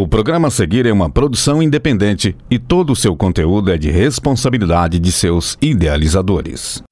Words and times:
O 0.00 0.08
programa 0.08 0.48
a 0.48 0.50
seguir 0.50 0.86
é 0.86 0.92
uma 0.94 1.10
produção 1.10 1.62
independente 1.62 2.34
e 2.50 2.58
todo 2.58 2.90
o 2.90 2.96
seu 2.96 3.14
conteúdo 3.14 3.70
é 3.70 3.76
de 3.76 3.90
responsabilidade 3.90 4.98
de 4.98 5.12
seus 5.12 5.58
idealizadores. 5.60 6.82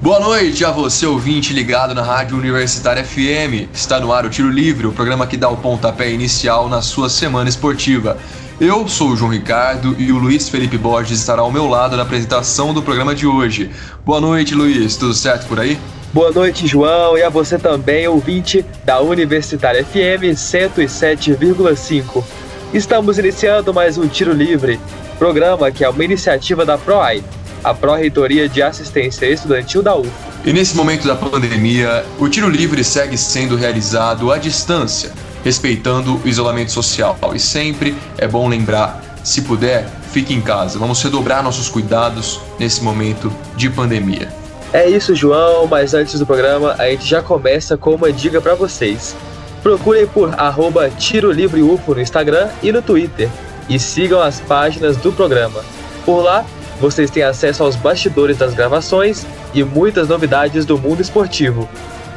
Boa 0.00 0.18
noite 0.20 0.64
a 0.64 0.70
você, 0.70 1.04
ouvinte 1.04 1.52
ligado 1.52 1.94
na 1.94 2.00
Rádio 2.00 2.38
Universitária 2.38 3.04
FM. 3.04 3.68
Está 3.74 4.00
no 4.00 4.10
ar 4.10 4.24
o 4.24 4.30
Tiro 4.30 4.48
Livre, 4.48 4.86
o 4.86 4.92
programa 4.92 5.26
que 5.26 5.36
dá 5.36 5.50
o 5.50 5.58
pontapé 5.58 6.10
inicial 6.10 6.66
na 6.66 6.80
sua 6.80 7.10
semana 7.10 7.50
esportiva. 7.50 8.16
Eu 8.60 8.86
sou 8.86 9.10
o 9.10 9.16
João 9.16 9.32
Ricardo 9.32 9.96
e 9.98 10.12
o 10.12 10.18
Luiz 10.18 10.48
Felipe 10.48 10.78
Borges 10.78 11.18
estará 11.18 11.42
ao 11.42 11.50
meu 11.50 11.66
lado 11.66 11.96
na 11.96 12.04
apresentação 12.04 12.72
do 12.72 12.80
programa 12.80 13.12
de 13.12 13.26
hoje. 13.26 13.68
Boa 14.04 14.20
noite, 14.20 14.54
Luiz. 14.54 14.96
Tudo 14.96 15.12
certo 15.12 15.48
por 15.48 15.58
aí? 15.58 15.76
Boa 16.12 16.30
noite, 16.30 16.64
João, 16.64 17.18
e 17.18 17.22
a 17.24 17.28
você 17.28 17.58
também, 17.58 18.06
ouvinte 18.06 18.64
da 18.84 19.00
Universitária 19.00 19.84
FM 19.84 20.36
107,5. 20.36 22.22
Estamos 22.72 23.18
iniciando 23.18 23.74
mais 23.74 23.98
um 23.98 24.06
Tiro 24.06 24.32
Livre, 24.32 24.78
programa 25.18 25.72
que 25.72 25.82
é 25.82 25.88
uma 25.88 26.04
iniciativa 26.04 26.64
da 26.64 26.78
PROAI, 26.78 27.24
a 27.64 27.74
Pró-Reitoria 27.74 28.48
de 28.48 28.62
Assistência 28.62 29.26
Estudantil 29.26 29.82
da 29.82 29.96
UF. 29.96 30.08
E 30.44 30.52
nesse 30.52 30.76
momento 30.76 31.08
da 31.08 31.16
pandemia, 31.16 32.04
o 32.20 32.28
Tiro 32.28 32.48
Livre 32.48 32.84
segue 32.84 33.18
sendo 33.18 33.56
realizado 33.56 34.30
à 34.30 34.38
distância, 34.38 35.12
respeitando 35.44 36.20
o 36.24 36.28
isolamento 36.28 36.72
social. 36.72 37.18
E 37.34 37.38
sempre 37.38 37.94
é 38.18 38.26
bom 38.26 38.48
lembrar, 38.48 39.02
se 39.22 39.42
puder, 39.42 39.86
fique 40.10 40.34
em 40.34 40.40
casa. 40.40 40.78
Vamos 40.78 41.00
redobrar 41.02 41.42
nossos 41.42 41.68
cuidados 41.68 42.40
nesse 42.58 42.82
momento 42.82 43.32
de 43.56 43.68
pandemia. 43.68 44.28
É 44.72 44.88
isso, 44.88 45.14
João, 45.14 45.68
mas 45.68 45.94
antes 45.94 46.18
do 46.18 46.26
programa, 46.26 46.74
a 46.78 46.88
gente 46.88 47.06
já 47.06 47.22
começa 47.22 47.76
com 47.76 47.94
uma 47.94 48.12
dica 48.12 48.40
para 48.40 48.54
vocês. 48.54 49.14
Procurem 49.62 50.06
por 50.06 50.34
arroba 50.38 50.90
Tiro 50.90 51.30
Livre 51.30 51.62
UFO 51.62 51.94
no 51.94 52.00
Instagram 52.00 52.48
e 52.62 52.72
no 52.72 52.82
Twitter 52.82 53.28
e 53.68 53.78
sigam 53.78 54.20
as 54.20 54.40
páginas 54.40 54.96
do 54.96 55.12
programa. 55.12 55.64
Por 56.04 56.22
lá, 56.22 56.44
vocês 56.80 57.10
têm 57.10 57.22
acesso 57.22 57.62
aos 57.62 57.76
bastidores 57.76 58.36
das 58.36 58.52
gravações 58.52 59.24
e 59.54 59.62
muitas 59.62 60.08
novidades 60.08 60.66
do 60.66 60.76
mundo 60.76 61.00
esportivo. 61.00 61.68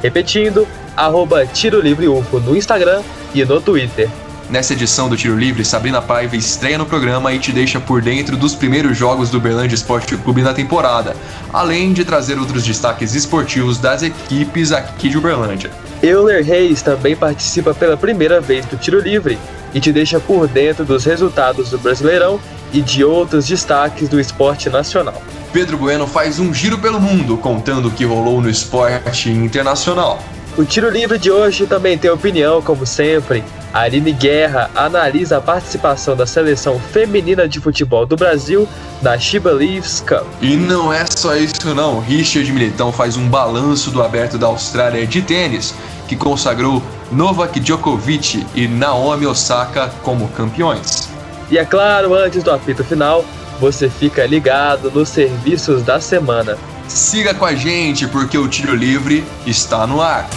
Repetindo, 0.01 0.67
arroba 0.97 1.45
Tiro 1.45 1.79
Livre 1.79 2.07
UFO 2.07 2.39
no 2.39 2.57
Instagram 2.57 3.03
e 3.33 3.45
no 3.45 3.61
Twitter. 3.61 4.09
Nessa 4.49 4.73
edição 4.73 5.09
do 5.09 5.17
Tiro 5.17 5.37
Livre, 5.37 5.63
Sabrina 5.65 6.01
Paiva 6.01 6.37
estreia 6.37 6.77
no 6.77 6.85
programa 6.85 7.33
e 7.33 7.39
te 7.39 7.51
deixa 7.51 7.81
por 7.81 8.01
dentro 8.01 8.37
dos 8.37 8.55
primeiros 8.55 8.97
jogos 8.97 9.29
do 9.29 9.41
Berlândia 9.41 9.75
Esporte 9.75 10.15
Clube 10.15 10.41
na 10.41 10.53
temporada, 10.53 11.15
além 11.51 11.91
de 11.91 12.05
trazer 12.05 12.39
outros 12.39 12.63
destaques 12.63 13.13
esportivos 13.13 13.77
das 13.77 14.03
equipes 14.03 14.71
aqui 14.71 15.09
de 15.09 15.17
Uberlândia. 15.17 15.69
Euler 16.01 16.43
Reis 16.43 16.81
também 16.81 17.15
participa 17.15 17.73
pela 17.73 17.97
primeira 17.97 18.39
vez 18.39 18.65
do 18.65 18.77
Tiro 18.77 19.01
Livre 19.01 19.37
e 19.73 19.81
te 19.81 19.91
deixa 19.91 20.17
por 20.17 20.47
dentro 20.47 20.85
dos 20.85 21.03
resultados 21.03 21.69
do 21.69 21.77
Brasileirão 21.77 22.39
e 22.71 22.81
de 22.81 23.03
outros 23.03 23.45
destaques 23.47 24.07
do 24.07 24.17
esporte 24.17 24.69
nacional. 24.69 25.21
Pedro 25.51 25.77
Bueno 25.77 26.07
faz 26.07 26.39
um 26.39 26.53
giro 26.53 26.77
pelo 26.77 27.01
mundo 27.01 27.37
contando 27.37 27.89
o 27.89 27.91
que 27.91 28.05
rolou 28.05 28.41
no 28.41 28.49
esporte 28.49 29.29
internacional. 29.29 30.23
O 30.57 30.65
Tiro 30.65 30.89
Livre 30.89 31.19
de 31.19 31.29
hoje 31.29 31.67
também 31.67 31.99
tem 31.99 32.09
opinião, 32.09 32.63
como 32.63 32.83
sempre, 32.83 33.43
a 33.71 33.81
Aline 33.81 34.11
Guerra 34.11 34.71
analisa 34.73 35.37
a 35.37 35.41
participação 35.41 36.15
da 36.15 36.25
seleção 36.25 36.79
feminina 36.79 37.47
de 37.47 37.59
futebol 37.59 38.07
do 38.07 38.15
Brasil 38.15 38.67
na 38.99 39.19
Shiba 39.19 39.51
Leaves 39.51 39.99
Cup. 39.99 40.25
E 40.41 40.55
não 40.55 40.91
é 40.91 41.05
só 41.05 41.35
isso 41.35 41.75
não, 41.75 41.99
Richard 41.99 42.51
Militão 42.51 42.91
faz 42.91 43.15
um 43.17 43.29
balanço 43.29 43.91
do 43.91 44.01
aberto 44.01 44.39
da 44.39 44.47
Austrália 44.47 45.05
de 45.05 45.21
tênis, 45.21 45.75
que 46.07 46.15
consagrou 46.15 46.81
Novak 47.11 47.59
Djokovic 47.59 48.43
e 48.55 48.67
Naomi 48.67 49.27
Osaka 49.27 49.91
como 50.01 50.27
campeões. 50.29 51.07
E 51.51 51.59
é 51.59 51.65
claro, 51.65 52.15
antes 52.15 52.41
do 52.41 52.49
apito 52.49 52.83
final, 52.83 53.23
você 53.59 53.91
fica 53.91 54.25
ligado 54.25 54.89
nos 54.89 55.09
serviços 55.09 55.83
da 55.83 56.01
semana. 56.01 56.57
Siga 56.87 57.33
com 57.33 57.45
a 57.45 57.53
gente 57.53 58.07
porque 58.07 58.37
o 58.37 58.47
tiro 58.47 58.75
livre 58.75 59.23
está 59.45 59.85
no 59.85 60.01
ar. 60.01 60.29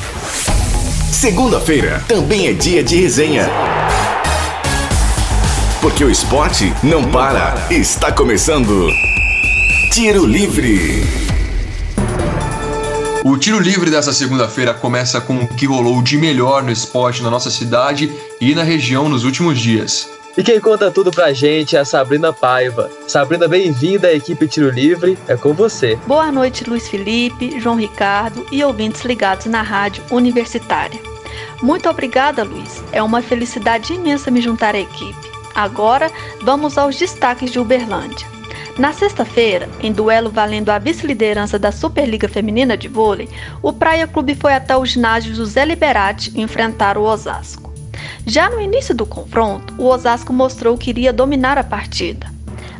Segunda-feira 1.12 2.04
também 2.08 2.48
é 2.48 2.52
dia 2.52 2.82
de 2.82 3.00
resenha. 3.00 3.48
Porque 5.80 6.04
o 6.04 6.10
esporte 6.10 6.72
não 6.82 7.10
para. 7.10 7.54
Está 7.70 8.12
começando. 8.12 8.88
Tiro 9.92 10.26
Livre. 10.26 11.04
O 13.24 13.36
tiro 13.36 13.60
livre 13.60 13.90
dessa 13.90 14.12
segunda-feira 14.12 14.72
começa 14.72 15.20
com 15.20 15.36
o 15.38 15.48
que 15.48 15.66
rolou 15.66 16.02
de 16.02 16.16
melhor 16.16 16.62
no 16.62 16.70
esporte 16.70 17.22
na 17.22 17.30
nossa 17.30 17.50
cidade 17.50 18.10
e 18.40 18.54
na 18.54 18.62
região 18.62 19.08
nos 19.08 19.24
últimos 19.24 19.58
dias. 19.58 20.08
E 20.36 20.44
quem 20.44 20.60
conta 20.60 20.90
tudo 20.92 21.10
pra 21.10 21.32
gente 21.32 21.76
é 21.76 21.80
a 21.80 21.84
Sabrina 21.84 22.32
Paiva. 22.32 22.88
Sabrina, 23.08 23.48
bem-vinda 23.48 24.08
à 24.08 24.12
equipe 24.12 24.46
Tiro 24.46 24.70
Livre, 24.70 25.18
é 25.26 25.36
com 25.36 25.52
você. 25.52 25.96
Boa 26.06 26.30
noite, 26.30 26.68
Luiz 26.68 26.88
Felipe, 26.88 27.58
João 27.58 27.74
Ricardo 27.74 28.46
e 28.52 28.62
ouvintes 28.62 29.04
ligados 29.04 29.46
na 29.46 29.60
rádio 29.60 30.04
universitária. 30.10 31.00
Muito 31.60 31.88
obrigada, 31.88 32.44
Luiz. 32.44 32.82
É 32.92 33.02
uma 33.02 33.20
felicidade 33.20 33.92
imensa 33.92 34.30
me 34.30 34.40
juntar 34.40 34.74
à 34.76 34.78
equipe. 34.78 35.30
Agora, 35.52 36.10
vamos 36.42 36.78
aos 36.78 36.96
destaques 36.96 37.50
de 37.50 37.58
Uberlândia. 37.58 38.26
Na 38.78 38.92
sexta-feira, 38.92 39.68
em 39.80 39.92
duelo 39.92 40.30
valendo 40.30 40.70
a 40.70 40.78
vice-liderança 40.78 41.58
da 41.58 41.72
Superliga 41.72 42.28
Feminina 42.28 42.76
de 42.76 42.86
Vôlei, 42.86 43.28
o 43.60 43.72
Praia 43.72 44.06
Clube 44.06 44.36
foi 44.36 44.54
até 44.54 44.76
o 44.76 44.86
ginásio 44.86 45.34
José 45.34 45.64
Liberati 45.64 46.32
enfrentar 46.40 46.96
o 46.96 47.02
Osasco. 47.02 47.69
Já 48.26 48.50
no 48.50 48.60
início 48.60 48.94
do 48.94 49.06
confronto, 49.06 49.74
o 49.78 49.86
Osasco 49.86 50.32
mostrou 50.32 50.76
que 50.76 50.90
iria 50.90 51.12
dominar 51.12 51.58
a 51.58 51.64
partida. 51.64 52.26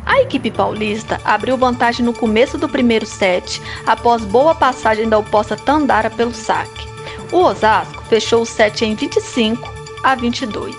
A 0.05 0.19
equipe 0.21 0.49
paulista 0.49 1.21
abriu 1.23 1.57
vantagem 1.57 2.05
no 2.05 2.13
começo 2.13 2.57
do 2.57 2.67
primeiro 2.67 3.05
set, 3.05 3.61
após 3.85 4.23
boa 4.23 4.55
passagem 4.55 5.07
da 5.07 5.17
oposta 5.17 5.55
Tandara 5.55 6.09
pelo 6.09 6.33
saque. 6.33 6.87
O 7.31 7.37
Osasco 7.37 8.03
fechou 8.05 8.41
o 8.41 8.45
set 8.45 8.83
em 8.83 8.95
25 8.95 9.73
a 10.03 10.15
22. 10.15 10.75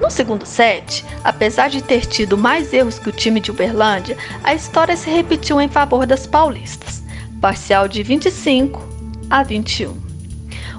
No 0.00 0.10
segundo 0.10 0.44
set, 0.44 1.04
apesar 1.22 1.68
de 1.68 1.80
ter 1.82 2.04
tido 2.04 2.36
mais 2.36 2.72
erros 2.72 2.98
que 2.98 3.08
o 3.08 3.12
time 3.12 3.40
de 3.40 3.50
Uberlândia, 3.50 4.18
a 4.42 4.52
história 4.52 4.96
se 4.96 5.08
repetiu 5.08 5.60
em 5.60 5.68
favor 5.68 6.04
das 6.04 6.26
paulistas, 6.26 7.02
parcial 7.40 7.88
de 7.88 8.02
25 8.02 8.82
a 9.30 9.42
21. 9.42 10.03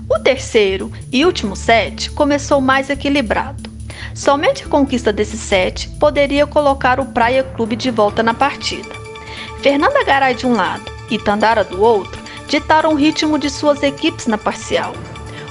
O 0.08 0.20
terceiro 0.20 0.92
e 1.12 1.26
último 1.26 1.56
set 1.56 2.12
começou 2.12 2.62
mais 2.62 2.90
equilibrado. 2.90 3.70
Somente 4.14 4.64
a 4.64 4.68
conquista 4.68 5.12
desse 5.12 5.38
set 5.38 5.90
poderia 6.00 6.46
colocar 6.46 7.00
o 7.00 7.06
Praia 7.08 7.44
Clube 7.44 7.76
de 7.76 7.90
volta 7.90 8.22
na 8.22 8.34
partida. 8.34 8.90
Fernanda 9.62 10.04
Garay 10.04 10.36
de 10.36 10.46
um 10.46 10.54
lado 10.54 10.92
e 11.10 11.18
Tandara 11.18 11.64
do 11.64 11.82
outro 11.82 12.22
ditaram 12.48 12.92
o 12.92 12.96
ritmo 12.96 13.40
de 13.40 13.50
suas 13.50 13.82
equipes 13.82 14.28
na 14.28 14.38
parcial. 14.38 14.94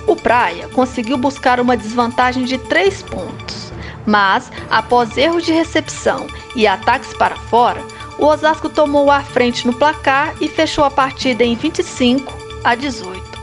O 0.06 0.14
Praia 0.14 0.68
conseguiu 0.68 1.18
buscar 1.18 1.58
uma 1.58 1.76
desvantagem 1.76 2.44
de 2.44 2.56
3 2.56 3.02
pontos, 3.02 3.72
mas, 4.06 4.52
após 4.70 5.16
erros 5.16 5.44
de 5.44 5.52
recepção 5.52 6.26
e 6.54 6.66
ataques 6.66 7.12
para 7.14 7.36
fora, 7.36 7.82
o 8.18 8.26
Osasco 8.26 8.68
tomou 8.68 9.10
a 9.10 9.20
frente 9.20 9.66
no 9.66 9.72
placar 9.72 10.34
e 10.40 10.48
fechou 10.48 10.84
a 10.84 10.90
partida 10.90 11.42
em 11.42 11.56
25 11.56 12.32
a 12.62 12.74
18, 12.74 13.33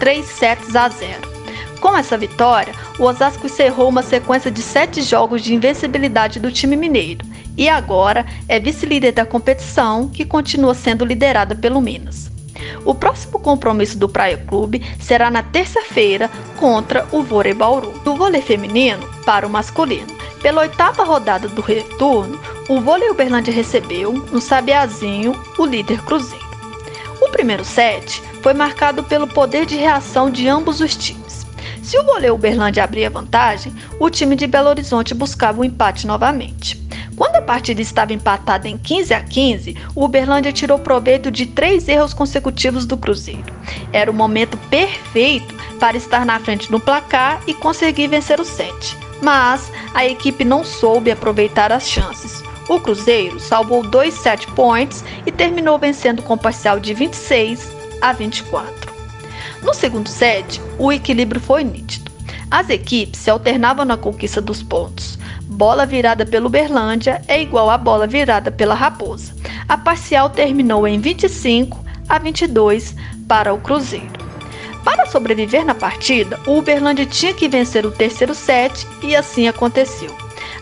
3 0.00 0.26
sets 0.26 0.74
a 0.74 0.88
0. 0.88 1.30
Com 1.80 1.96
essa 1.96 2.18
vitória, 2.18 2.74
o 2.98 3.04
Osasco 3.04 3.46
encerrou 3.46 3.88
uma 3.88 4.02
sequência 4.02 4.50
de 4.50 4.62
sete 4.62 5.02
jogos 5.02 5.42
de 5.42 5.54
invencibilidade 5.54 6.40
do 6.40 6.50
time 6.50 6.76
mineiro 6.76 7.24
e 7.56 7.68
agora 7.68 8.26
é 8.48 8.58
vice-líder 8.58 9.12
da 9.12 9.24
competição, 9.24 10.08
que 10.08 10.24
continua 10.24 10.74
sendo 10.74 11.04
liderada 11.04 11.54
pelo 11.54 11.80
Minas. 11.80 12.30
O 12.84 12.94
próximo 12.94 13.38
compromisso 13.38 13.98
do 13.98 14.08
Praia 14.08 14.36
Clube 14.36 14.82
será 14.98 15.30
na 15.30 15.42
terça-feira 15.42 16.30
contra 16.58 17.06
o 17.12 17.22
Vôlei 17.22 17.54
Bauru. 17.54 17.92
Do 18.04 18.16
vôlei 18.16 18.42
feminino 18.42 19.06
para 19.24 19.46
o 19.46 19.50
masculino. 19.50 20.06
Pela 20.42 20.62
oitava 20.62 21.04
rodada 21.04 21.48
do 21.48 21.60
retorno, 21.60 22.40
o 22.68 22.80
Vôlei 22.80 23.10
Uberlândia 23.10 23.52
recebeu, 23.52 24.12
no 24.12 24.40
Sabiazinho, 24.40 25.38
o 25.58 25.66
líder 25.66 26.00
Cruzeiro. 26.02 26.50
O 27.20 27.28
primeiro 27.28 27.64
set 27.64 28.22
foi 28.42 28.54
marcado 28.54 29.02
pelo 29.04 29.26
poder 29.26 29.66
de 29.66 29.76
reação 29.76 30.30
de 30.30 30.48
ambos 30.48 30.80
os 30.80 30.96
times. 30.96 31.46
Se 31.82 31.98
o 31.98 32.04
Vôlei 32.04 32.30
Uberlândia 32.30 32.84
abria 32.84 33.10
vantagem, 33.10 33.74
o 33.98 34.08
time 34.08 34.36
de 34.36 34.46
Belo 34.46 34.68
Horizonte 34.68 35.14
buscava 35.14 35.58
o 35.58 35.62
um 35.62 35.64
empate 35.64 36.06
novamente. 36.06 36.80
Quando 37.16 37.36
a 37.36 37.42
partida 37.42 37.82
estava 37.82 38.12
empatada 38.12 38.68
em 38.68 38.78
15 38.78 39.12
a 39.12 39.20
15, 39.20 39.76
o 39.94 40.04
Uberlândia 40.04 40.52
tirou 40.52 40.78
proveito 40.78 41.30
de 41.30 41.46
três 41.46 41.86
erros 41.86 42.14
consecutivos 42.14 42.86
do 42.86 42.96
Cruzeiro. 42.96 43.52
Era 43.92 44.10
o 44.10 44.14
momento 44.14 44.56
perfeito 44.70 45.54
para 45.78 45.96
estar 45.96 46.24
na 46.24 46.38
frente 46.38 46.70
no 46.70 46.80
placar 46.80 47.42
e 47.46 47.52
conseguir 47.52 48.08
vencer 48.08 48.40
o 48.40 48.44
set. 48.44 48.96
Mas 49.20 49.70
a 49.92 50.06
equipe 50.06 50.44
não 50.44 50.64
soube 50.64 51.10
aproveitar 51.10 51.72
as 51.72 51.86
chances. 51.86 52.42
O 52.68 52.80
Cruzeiro 52.80 53.38
salvou 53.38 53.82
dois 53.82 54.14
set 54.14 54.46
points 54.52 55.04
e 55.26 55.32
terminou 55.32 55.78
vencendo 55.78 56.22
com 56.22 56.38
parcial 56.38 56.80
de 56.80 56.94
26 56.94 57.79
a 58.00 58.12
24. 58.12 58.92
No 59.62 59.74
segundo 59.74 60.08
set, 60.08 60.60
o 60.78 60.90
equilíbrio 60.90 61.40
foi 61.40 61.64
nítido. 61.64 62.10
As 62.50 62.68
equipes 62.68 63.20
se 63.20 63.30
alternavam 63.30 63.84
na 63.84 63.96
conquista 63.96 64.40
dos 64.40 64.62
pontos. 64.62 65.18
Bola 65.42 65.86
virada 65.86 66.26
pelo 66.26 66.48
Berlândia 66.48 67.22
é 67.28 67.40
igual 67.40 67.70
a 67.70 67.78
bola 67.78 68.06
virada 68.06 68.50
pela 68.50 68.74
Raposa. 68.74 69.34
A 69.68 69.76
parcial 69.76 70.30
terminou 70.30 70.86
em 70.88 70.98
25 70.98 71.84
a 72.08 72.18
22 72.18 72.96
para 73.28 73.54
o 73.54 73.58
Cruzeiro. 73.58 74.18
Para 74.84 75.06
sobreviver 75.06 75.64
na 75.64 75.74
partida, 75.74 76.40
o 76.46 76.58
Uberlândia 76.58 77.06
tinha 77.06 77.34
que 77.34 77.48
vencer 77.48 77.84
o 77.86 77.92
terceiro 77.92 78.34
set 78.34 78.86
e 79.02 79.14
assim 79.14 79.46
aconteceu. 79.46 80.14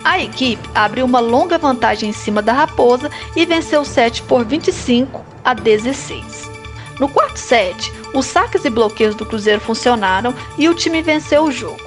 A 0.05 0.21
equipe 0.21 0.69
abriu 0.75 1.07
uma 1.07 1.21
longa 1.21 1.57
vantagem 1.57 2.11
em 2.11 2.13
cima 2.13 2.43
da 2.43 2.53
Raposa 2.53 3.11
e 3.37 3.47
venceu 3.47 3.81
o 3.81 3.85
set 3.85 4.23
por 4.23 4.45
25 4.45 5.25
a 5.45 5.55
16. 5.55 6.58
No 6.99 7.09
quarto 7.09 7.39
set, 7.39 7.93
os 8.13 8.27
saques 8.27 8.65
e 8.65 8.71
bloqueios 8.71 9.15
do 9.15 9.25
Cruzeiro 9.25 9.61
funcionaram 9.61 10.35
e 10.57 10.69
o 10.69 10.75
time 10.75 11.03
venceu 11.03 11.45
o 11.45 11.53
jogo, 11.53 11.81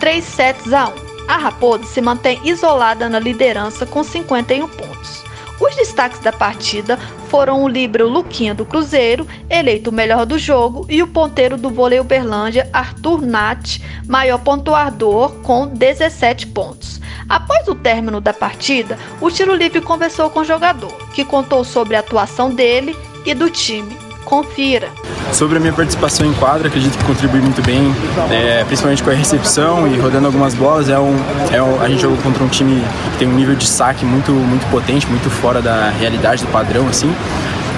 3 0.00 0.24
sets 0.24 0.72
a 0.72 0.88
1. 0.88 0.92
A 1.28 1.36
Raposa 1.36 1.84
se 1.84 2.00
mantém 2.00 2.40
isolada 2.44 3.08
na 3.08 3.18
liderança 3.18 3.84
com 3.84 4.02
51 4.02 4.68
pontos. 4.68 5.24
Os 5.58 5.74
destaques 5.74 6.20
da 6.20 6.32
partida 6.32 6.98
foram 7.28 7.62
o 7.62 7.68
líbero 7.68 8.08
Luquinha 8.08 8.54
do 8.54 8.64
Cruzeiro, 8.66 9.26
eleito 9.48 9.90
o 9.90 9.92
melhor 9.92 10.26
do 10.26 10.38
jogo, 10.38 10.86
e 10.88 11.02
o 11.02 11.06
ponteiro 11.06 11.56
do 11.56 11.70
vôlei 11.70 11.98
Uberlândia, 11.98 12.68
Arthur 12.72 13.22
Nat, 13.22 13.80
maior 14.06 14.38
pontuador, 14.38 15.32
com 15.42 15.66
17 15.66 16.48
pontos. 16.48 17.00
Após 17.28 17.66
o 17.66 17.74
término 17.74 18.20
da 18.20 18.32
partida, 18.32 18.98
o 19.20 19.30
tiro 19.30 19.54
livre 19.54 19.80
conversou 19.80 20.30
com 20.30 20.40
o 20.40 20.44
jogador, 20.44 20.94
que 21.12 21.24
contou 21.24 21.64
sobre 21.64 21.96
a 21.96 22.00
atuação 22.00 22.54
dele 22.54 22.96
e 23.24 23.34
do 23.34 23.50
time. 23.50 24.05
Confira. 24.26 24.88
Sobre 25.32 25.56
a 25.56 25.60
minha 25.60 25.72
participação 25.72 26.26
em 26.26 26.32
quadra, 26.34 26.66
acredito 26.66 26.98
que 26.98 27.04
contribui 27.04 27.40
muito 27.40 27.62
bem, 27.62 27.94
é, 28.28 28.64
principalmente 28.64 29.00
com 29.00 29.10
a 29.10 29.14
recepção 29.14 29.86
e 29.86 29.96
rodando 29.98 30.26
algumas 30.26 30.52
bolas. 30.52 30.88
É 30.88 30.98
um, 30.98 31.14
é 31.52 31.62
um, 31.62 31.80
a 31.80 31.88
gente 31.88 32.02
jogou 32.02 32.18
contra 32.18 32.42
um 32.42 32.48
time 32.48 32.82
que 33.12 33.18
tem 33.18 33.28
um 33.28 33.34
nível 33.34 33.54
de 33.54 33.66
saque 33.66 34.04
muito, 34.04 34.32
muito 34.32 34.68
potente, 34.68 35.06
muito 35.06 35.30
fora 35.30 35.62
da 35.62 35.90
realidade, 35.90 36.44
do 36.44 36.50
padrão, 36.50 36.88
assim. 36.88 37.14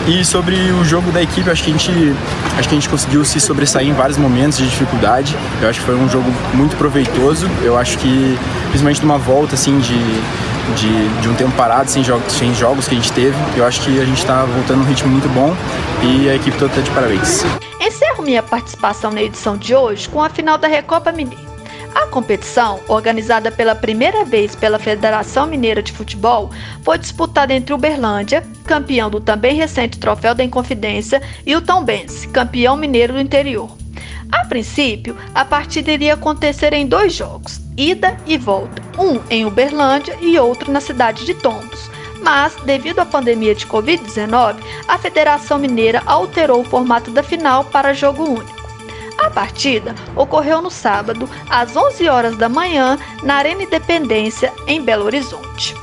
E 0.06 0.25
sobre 0.25 0.55
o 0.73 0.85
jogo 0.85 1.11
da 1.12 1.23
equipe, 1.23 1.50
acho 1.50 1.62
que 1.62 1.71
a 1.71 1.73
gente, 1.73 2.15
acho 2.56 2.69
que 2.69 2.75
a 2.75 2.79
gente 2.79 2.89
conseguiu 2.89 3.25
se 3.25 3.41
sobressair 3.41 3.89
em 3.89 3.93
vários 3.93 4.17
momentos 4.17 4.59
de 4.59 4.69
dificuldade. 4.69 5.37
Eu 5.61 5.69
acho 5.69 5.81
que 5.81 5.87
foi 5.87 5.97
um 5.97 6.09
jogo 6.09 6.31
muito 6.55 6.77
proveitoso. 6.77 7.49
Eu 7.62 7.77
acho 7.77 7.99
que, 7.99 8.39
principalmente 8.69 9.03
numa 9.03 9.19
volta 9.19 9.55
assim 9.55 9.79
de, 9.79 9.99
de, 10.75 11.09
de 11.21 11.29
um 11.29 11.35
tempo 11.35 11.53
parado, 11.53 11.91
sem 11.91 12.03
jogos, 12.03 12.33
sem 12.33 12.55
jogos 12.55 12.89
que 12.89 12.95
a 12.95 12.99
gente 12.99 13.12
teve, 13.12 13.37
eu 13.56 13.67
acho 13.67 13.81
que 13.83 14.00
a 14.00 14.05
gente 14.05 14.19
está 14.19 14.45
voltando 14.45 14.79
num 14.79 14.85
ritmo 14.85 15.11
muito 15.11 15.29
bom 15.29 15.55
e 16.03 16.29
a 16.29 16.35
equipe 16.35 16.56
toda 16.56 16.71
está 16.71 16.81
de 16.81 16.91
parabéns. 16.91 17.45
Encerro 17.81 18.23
minha 18.23 18.43
participação 18.43 19.11
na 19.11 19.23
edição 19.23 19.56
de 19.56 19.75
hoje 19.75 20.09
com 20.09 20.23
a 20.23 20.29
final 20.29 20.59
da 20.59 20.69
Recopa 20.69 21.12
Mineira. 21.12 21.48
A 21.94 22.06
competição, 22.06 22.81
organizada 22.88 23.50
pela 23.50 23.75
primeira 23.75 24.25
vez 24.25 24.55
pela 24.55 24.79
Federação 24.79 25.46
Mineira 25.46 25.82
de 25.82 25.93
Futebol, 25.93 26.50
foi 26.82 26.99
disputada 26.99 27.52
entre 27.55 27.75
Uberlândia, 27.75 28.44
campeão 28.64 29.11
do 29.11 29.20
também 29.20 29.56
recente 29.56 29.99
Troféu 29.99 30.35
da 30.35 30.44
Inconfidência, 30.44 31.23
e 31.46 31.56
o 31.56 31.61
Tombense, 31.61 32.29
campeão 32.29 32.76
mineiro 32.76 33.14
do 33.14 33.20
interior. 33.20 33.70
A 34.31 34.44
princípio, 34.44 35.17
a 35.35 35.44
partida 35.44 35.90
iria 35.90 36.14
acontecer 36.14 36.73
em 36.73 36.87
dois 36.87 37.14
jogos, 37.14 37.61
ida 37.76 38.17
e 38.26 38.37
volta, 38.37 38.82
um 38.99 39.20
em 39.31 39.46
Uberlândia 39.46 40.17
e 40.20 40.38
outro 40.38 40.70
na 40.70 40.81
cidade 40.81 41.25
de 41.25 41.35
Tombos. 41.35 41.90
Mas, 42.23 42.55
devido 42.64 42.99
à 42.99 43.06
pandemia 43.06 43.55
de 43.55 43.67
Covid-19, 43.67 44.56
a 44.87 44.99
Federação 44.99 45.58
Mineira 45.58 46.02
alterou 46.05 46.61
o 46.61 46.64
formato 46.64 47.11
da 47.11 47.23
final 47.23 47.64
para 47.64 47.94
jogo 47.94 48.25
único. 48.25 48.68
A 49.19 49.29
partida 49.29 49.94
ocorreu 50.15 50.62
no 50.62 50.70
sábado, 50.70 51.29
às 51.50 51.76
11 51.76 52.09
horas 52.09 52.37
da 52.37 52.49
manhã, 52.49 52.97
na 53.23 53.35
Arena 53.35 53.65
Independência, 53.65 54.53
em 54.67 54.81
Belo 54.81 55.05
Horizonte. 55.05 55.75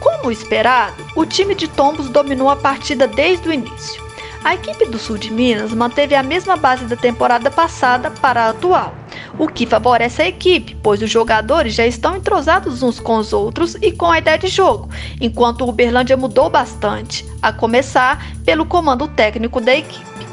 Como 0.00 0.32
esperado, 0.32 1.04
o 1.14 1.26
time 1.26 1.54
de 1.54 1.68
Tombos 1.68 2.08
dominou 2.08 2.48
a 2.48 2.56
partida 2.56 3.06
desde 3.06 3.48
o 3.48 3.52
início. 3.52 4.02
A 4.42 4.54
equipe 4.54 4.86
do 4.86 4.98
Sul 4.98 5.18
de 5.18 5.30
Minas 5.30 5.74
manteve 5.74 6.14
a 6.14 6.22
mesma 6.22 6.56
base 6.56 6.86
da 6.86 6.96
temporada 6.96 7.50
passada 7.50 8.10
para 8.10 8.46
a 8.46 8.48
atual, 8.48 8.94
o 9.38 9.46
que 9.46 9.66
favorece 9.66 10.22
a 10.22 10.28
equipe, 10.28 10.74
pois 10.82 11.02
os 11.02 11.10
jogadores 11.10 11.74
já 11.74 11.86
estão 11.86 12.16
entrosados 12.16 12.82
uns 12.82 12.98
com 12.98 13.18
os 13.18 13.34
outros 13.34 13.74
e 13.82 13.92
com 13.92 14.06
a 14.06 14.18
ideia 14.18 14.38
de 14.38 14.48
jogo, 14.48 14.88
enquanto 15.20 15.62
o 15.62 15.68
Uberlândia 15.68 16.16
mudou 16.16 16.48
bastante, 16.48 17.26
a 17.42 17.52
começar 17.52 18.34
pelo 18.42 18.64
comando 18.64 19.06
técnico 19.08 19.60
da 19.60 19.76
equipe. 19.76 20.29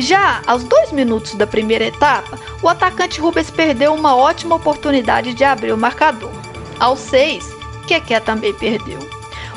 Já 0.00 0.40
aos 0.46 0.64
dois 0.64 0.90
minutos 0.92 1.34
da 1.34 1.46
primeira 1.46 1.84
etapa, 1.84 2.38
o 2.62 2.68
atacante 2.70 3.20
Rubens 3.20 3.50
perdeu 3.50 3.92
uma 3.92 4.16
ótima 4.16 4.56
oportunidade 4.56 5.34
de 5.34 5.44
abrir 5.44 5.72
o 5.72 5.76
marcador. 5.76 6.32
Aos 6.78 7.00
seis, 7.00 7.46
Keké 7.86 8.18
também 8.18 8.54
perdeu. 8.54 8.98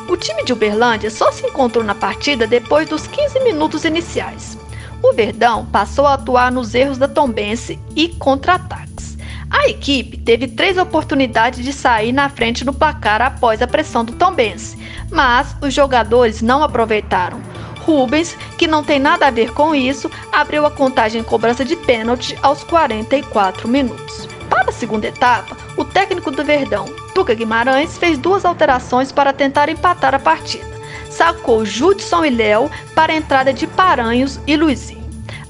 O 0.10 0.18
time 0.18 0.44
de 0.44 0.52
Uberlândia 0.52 1.10
só 1.10 1.32
se 1.32 1.48
encontrou 1.48 1.82
na 1.82 1.96
partida 1.96 2.46
depois 2.46 2.90
dos 2.90 3.08
15 3.08 3.40
minutos 3.40 3.86
iniciais. 3.86 4.58
O 5.02 5.14
Verdão 5.14 5.66
passou 5.68 6.06
a 6.06 6.16
atuar 6.16 6.52
nos 6.52 6.76
erros 6.76 6.98
da 6.98 7.08
Tombense 7.08 7.80
e 7.96 8.10
contra-ataques. 8.10 9.18
A 9.50 9.70
equipe 9.70 10.18
teve 10.18 10.50
três 10.50 10.78
oportunidades 10.78 11.64
de 11.64 11.72
sair 11.72 12.12
na 12.12 12.28
frente 12.28 12.66
no 12.66 12.74
placar 12.74 13.22
após 13.22 13.62
a 13.62 13.68
pressão 13.68 14.04
do 14.04 14.12
Tombense, 14.12 14.78
mas 15.10 15.56
os 15.62 15.74
jogadores 15.74 16.42
não 16.42 16.62
aproveitaram 16.62 17.40
Rubens, 17.86 18.36
que 18.58 18.68
não 18.68 18.84
tem 18.84 18.98
nada 18.98 19.28
a 19.28 19.32
ver 19.32 19.52
com 19.54 19.76
isso, 19.76 20.10
abriu 20.32 20.66
a 20.66 20.72
contagem 20.72 21.22
em 21.22 21.24
cobrança 21.24 21.66
de 21.66 21.76
pênalti 21.76 22.38
aos 22.42 22.64
44 22.64 23.68
minutos. 23.68 24.28
Para 24.50 24.70
a 24.70 24.74
segunda 24.74 25.08
etapa, 25.08 25.58
o 25.76 25.84
técnico 25.84 26.32
do 26.32 26.44
Verdão, 26.44 26.86
Tuca 27.14 27.34
Guimarães, 27.34 27.98
fez 27.98 28.18
duas 28.18 28.46
alterações 28.46 29.12
para 29.12 29.34
tentar 29.34 29.70
empatar 29.70 30.16
a 30.16 30.20
partida. 30.20 30.74
Sacou 31.10 31.66
Judson 31.66 32.26
e 32.26 32.30
Léo 32.30 32.72
para 32.96 33.14
a 33.14 33.16
entrada 33.16 33.54
de 33.54 33.68
Paranhos 33.68 34.40
e 34.48 34.56
Luizinho. 34.56 35.04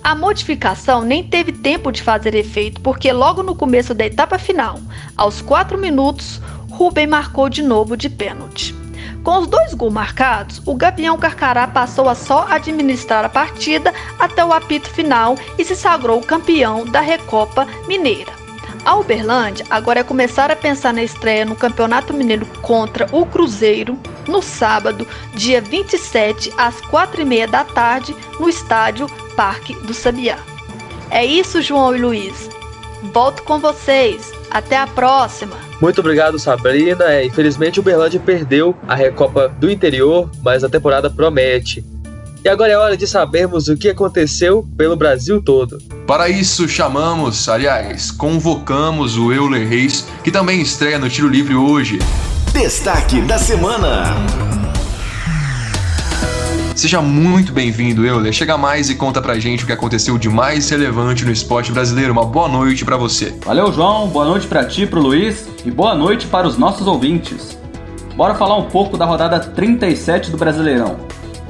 A 0.03 0.13
modificação 0.15 1.01
nem 1.01 1.23
teve 1.23 1.51
tempo 1.51 1.91
de 1.91 2.01
fazer 2.01 2.35
efeito, 2.35 2.81
porque 2.81 3.11
logo 3.11 3.41
no 3.41 3.55
começo 3.55 3.93
da 3.93 4.05
etapa 4.05 4.37
final, 4.37 4.79
aos 5.15 5.41
4 5.41 5.77
minutos, 5.77 6.41
Rubem 6.69 7.07
marcou 7.07 7.47
de 7.47 7.61
novo 7.61 7.95
de 7.95 8.09
pênalti. 8.09 8.82
Com 9.23 9.39
os 9.39 9.47
dois 9.47 9.73
gols 9.73 9.93
marcados, 9.93 10.61
o 10.65 10.75
Gavião 10.75 11.17
Carcará 11.17 11.65
passou 11.65 12.09
a 12.09 12.15
só 12.15 12.45
administrar 12.49 13.23
a 13.23 13.29
partida 13.29 13.93
até 14.19 14.43
o 14.43 14.51
apito 14.51 14.89
final 14.89 15.35
e 15.57 15.63
se 15.63 15.77
sagrou 15.77 16.21
campeão 16.21 16.85
da 16.85 16.99
Recopa 16.99 17.65
Mineira. 17.87 18.33
A 18.83 18.95
Uberlândia 18.95 19.65
agora 19.69 20.01
é 20.01 20.03
começar 20.03 20.51
a 20.51 20.57
pensar 20.57 20.93
na 20.93 21.01
estreia 21.01 21.45
no 21.45 21.55
Campeonato 21.55 22.13
Mineiro 22.13 22.45
contra 22.61 23.07
o 23.13 23.25
Cruzeiro 23.25 23.97
no 24.27 24.41
sábado, 24.41 25.07
dia 25.33 25.61
27, 25.61 26.53
às 26.57 26.75
4h30 26.81 27.47
da 27.47 27.63
tarde, 27.63 28.13
no 28.37 28.49
estádio 28.49 29.07
Parque 29.37 29.73
do 29.73 29.93
Sabiá. 29.93 30.37
É 31.09 31.25
isso, 31.25 31.61
João 31.61 31.95
e 31.95 31.99
Luiz. 31.99 32.49
Volto 33.13 33.43
com 33.43 33.57
vocês. 33.57 34.31
Até 34.51 34.77
a 34.77 34.87
próxima! 34.87 35.72
Muito 35.83 35.99
obrigado, 35.99 36.39
Sabrina. 36.39 37.03
É, 37.11 37.25
infelizmente, 37.25 37.77
o 37.77 37.83
Berlândia 37.83 38.17
perdeu 38.17 38.73
a 38.87 38.95
Recopa 38.95 39.49
do 39.49 39.69
Interior, 39.69 40.31
mas 40.41 40.63
a 40.63 40.69
temporada 40.69 41.09
promete. 41.09 41.83
E 42.41 42.47
agora 42.47 42.71
é 42.71 42.77
hora 42.77 42.95
de 42.95 43.05
sabermos 43.05 43.67
o 43.67 43.75
que 43.75 43.89
aconteceu 43.89 44.65
pelo 44.77 44.95
Brasil 44.95 45.41
todo. 45.41 45.77
Para 46.07 46.29
isso, 46.29 46.69
chamamos, 46.69 47.49
aliás, 47.49 48.11
convocamos 48.11 49.17
o 49.17 49.33
Euler 49.33 49.67
Reis, 49.67 50.07
que 50.23 50.31
também 50.31 50.61
estreia 50.61 50.97
no 50.97 51.09
Tiro 51.09 51.27
Livre 51.27 51.53
hoje. 51.53 51.99
Destaque 52.53 53.19
da 53.19 53.37
semana. 53.37 54.62
Seja 56.75 57.01
muito 57.01 57.53
bem-vindo, 57.53 58.03
Euler. 58.03 58.33
Chega 58.33 58.57
mais 58.57 58.89
e 58.89 58.95
conta 58.95 59.21
pra 59.21 59.37
gente 59.37 59.63
o 59.63 59.67
que 59.67 59.71
aconteceu 59.71 60.17
de 60.17 60.27
mais 60.27 60.69
relevante 60.69 61.23
no 61.23 61.31
esporte 61.31 61.71
brasileiro. 61.71 62.11
Uma 62.11 62.25
boa 62.25 62.47
noite 62.47 62.83
para 62.83 62.97
você. 62.97 63.37
Valeu, 63.45 63.71
João. 63.71 64.07
Boa 64.07 64.25
noite 64.25 64.47
para 64.47 64.65
ti, 64.65 64.87
pro 64.87 64.99
Luiz 64.99 65.47
e 65.63 65.69
boa 65.69 65.93
noite 65.93 66.25
para 66.25 66.47
os 66.47 66.57
nossos 66.57 66.87
ouvintes. 66.87 67.57
Bora 68.15 68.33
falar 68.33 68.57
um 68.57 68.65
pouco 68.65 68.97
da 68.97 69.05
rodada 69.05 69.39
37 69.39 70.31
do 70.31 70.37
Brasileirão, 70.37 70.97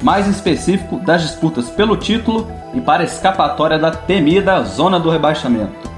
mais 0.02 0.26
em 0.26 0.30
específico 0.30 0.98
das 0.98 1.22
disputas 1.22 1.70
pelo 1.70 1.96
título 1.96 2.46
e 2.74 2.80
para 2.80 3.02
a 3.02 3.06
escapatória 3.06 3.78
da 3.78 3.90
temida 3.90 4.62
zona 4.62 5.00
do 5.00 5.10
rebaixamento. 5.10 5.90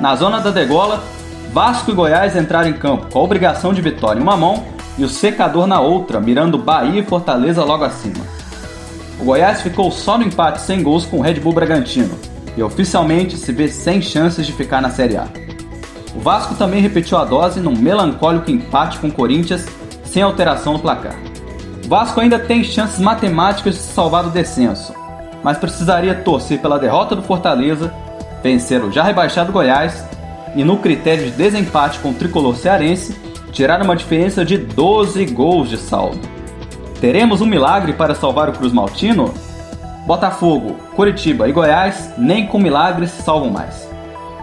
Na 0.00 0.16
zona 0.16 0.40
da 0.40 0.50
degola, 0.50 1.02
Vasco 1.52 1.92
e 1.92 1.94
Goiás 1.94 2.34
entraram 2.34 2.68
em 2.68 2.74
campo 2.74 3.06
com 3.10 3.18
a 3.18 3.22
obrigação 3.22 3.72
de 3.72 3.80
vitória 3.80 4.18
em 4.18 4.22
uma 4.22 4.36
mão 4.36 4.71
e 4.98 5.04
o 5.04 5.08
secador 5.08 5.66
na 5.66 5.80
outra, 5.80 6.20
mirando 6.20 6.58
Bahia 6.58 7.00
e 7.00 7.04
Fortaleza 7.04 7.64
logo 7.64 7.84
acima. 7.84 8.24
O 9.20 9.24
Goiás 9.24 9.62
ficou 9.62 9.90
só 9.90 10.18
no 10.18 10.24
empate 10.24 10.60
sem 10.60 10.82
gols 10.82 11.06
com 11.06 11.18
o 11.18 11.20
Red 11.20 11.34
Bull 11.34 11.52
Bragantino 11.52 12.18
e 12.56 12.62
oficialmente 12.62 13.36
se 13.36 13.52
vê 13.52 13.68
sem 13.68 14.02
chances 14.02 14.46
de 14.46 14.52
ficar 14.52 14.80
na 14.80 14.90
Série 14.90 15.16
A. 15.16 15.26
O 16.14 16.20
Vasco 16.20 16.54
também 16.54 16.80
repetiu 16.80 17.16
a 17.16 17.24
dose 17.24 17.60
num 17.60 17.76
melancólico 17.76 18.50
empate 18.50 18.98
com 18.98 19.08
o 19.08 19.12
Corinthians 19.12 19.66
sem 20.04 20.22
alteração 20.22 20.74
no 20.74 20.78
placar. 20.78 21.16
O 21.84 21.88
Vasco 21.88 22.20
ainda 22.20 22.38
tem 22.38 22.62
chances 22.62 22.98
matemáticas 22.98 23.74
de 23.74 23.80
se 23.80 23.92
salvar 23.92 24.24
do 24.24 24.30
descenso, 24.30 24.92
mas 25.42 25.56
precisaria 25.56 26.14
torcer 26.14 26.60
pela 26.60 26.78
derrota 26.78 27.16
do 27.16 27.22
Fortaleza, 27.22 27.92
vencer 28.42 28.84
o 28.84 28.92
já 28.92 29.02
rebaixado 29.02 29.52
Goiás 29.52 30.04
e 30.54 30.62
no 30.62 30.78
critério 30.78 31.24
de 31.24 31.30
desempate 31.30 31.98
com 32.00 32.10
o 32.10 32.14
tricolor 32.14 32.56
cearense, 32.56 33.16
tiraram 33.52 33.84
uma 33.84 33.94
diferença 33.94 34.44
de 34.44 34.56
12 34.58 35.26
gols 35.26 35.68
de 35.68 35.76
saldo. 35.76 36.18
Teremos 37.00 37.40
um 37.40 37.46
milagre 37.46 37.92
para 37.92 38.14
salvar 38.14 38.48
o 38.48 38.52
Cruz 38.52 38.72
Maltino? 38.72 39.32
Botafogo, 40.06 40.76
Curitiba 40.96 41.48
e 41.48 41.52
Goiás 41.52 42.10
nem 42.18 42.46
com 42.46 42.58
milagres 42.58 43.10
salvam 43.10 43.50
mais. 43.50 43.88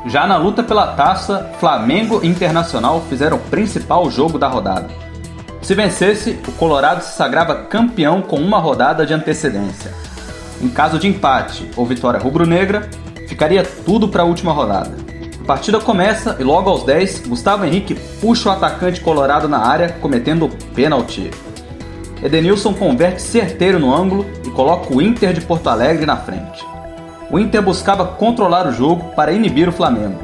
Já 0.05 0.25
na 0.25 0.37
luta 0.37 0.63
pela 0.63 0.87
taça, 0.87 1.51
Flamengo 1.59 2.21
e 2.23 2.27
Internacional 2.27 3.01
fizeram 3.09 3.37
o 3.37 3.41
principal 3.41 4.09
jogo 4.09 4.39
da 4.39 4.47
rodada. 4.47 4.87
Se 5.61 5.75
vencesse, 5.75 6.39
o 6.47 6.51
Colorado 6.53 7.03
se 7.03 7.17
sagrava 7.17 7.63
campeão 7.65 8.21
com 8.21 8.37
uma 8.37 8.59
rodada 8.59 9.05
de 9.05 9.13
antecedência. 9.13 9.93
Em 10.61 10.69
caso 10.69 10.97
de 10.97 11.07
empate 11.07 11.69
ou 11.75 11.85
vitória 11.85 12.19
rubro-negra, 12.19 12.89
ficaria 13.27 13.63
tudo 13.85 14.07
para 14.07 14.23
a 14.23 14.25
última 14.25 14.53
rodada. 14.53 14.95
A 15.49 15.53
partida 15.53 15.79
começa 15.79 16.37
e 16.39 16.43
logo 16.43 16.69
aos 16.69 16.83
10, 16.83 17.23
Gustavo 17.25 17.65
Henrique 17.65 17.95
puxa 18.21 18.49
o 18.49 18.51
atacante 18.51 19.01
colorado 19.01 19.49
na 19.49 19.57
área, 19.57 19.89
cometendo 19.99 20.47
pênalti. 20.75 21.31
Edenilson 22.21 22.71
converte 22.71 23.19
certeiro 23.19 23.79
no 23.79 23.91
ângulo 23.91 24.27
e 24.45 24.51
coloca 24.51 24.93
o 24.93 25.01
Inter 25.01 25.33
de 25.33 25.41
Porto 25.41 25.67
Alegre 25.67 26.05
na 26.05 26.17
frente. 26.17 26.63
O 27.31 27.39
Inter 27.39 27.63
buscava 27.63 28.05
controlar 28.05 28.67
o 28.67 28.71
jogo 28.71 29.05
para 29.15 29.31
inibir 29.31 29.67
o 29.67 29.71
Flamengo. 29.71 30.19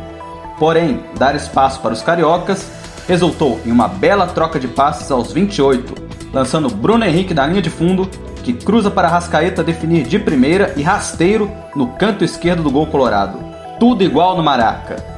Porém, 0.59 0.99
dar 1.17 1.35
espaço 1.35 1.79
para 1.79 1.93
os 1.93 2.03
cariocas 2.03 2.69
resultou 3.07 3.59
em 3.65 3.71
uma 3.71 3.87
bela 3.87 4.27
troca 4.27 4.59
de 4.59 4.67
passes 4.67 5.09
aos 5.09 5.31
28, 5.31 5.95
lançando 6.31 6.69
Bruno 6.69 7.03
Henrique 7.03 7.33
da 7.33 7.47
linha 7.47 7.63
de 7.63 7.71
fundo, 7.71 8.07
que 8.43 8.53
cruza 8.53 8.91
para 8.91 9.07
Rascaeta 9.07 9.63
definir 9.63 10.05
de 10.05 10.19
primeira 10.19 10.71
e 10.77 10.83
rasteiro 10.83 11.49
no 11.75 11.87
canto 11.93 12.23
esquerdo 12.23 12.61
do 12.61 12.69
gol 12.69 12.85
colorado. 12.85 13.39
Tudo 13.79 14.03
igual 14.03 14.37
no 14.37 14.43
Maraca. 14.43 15.14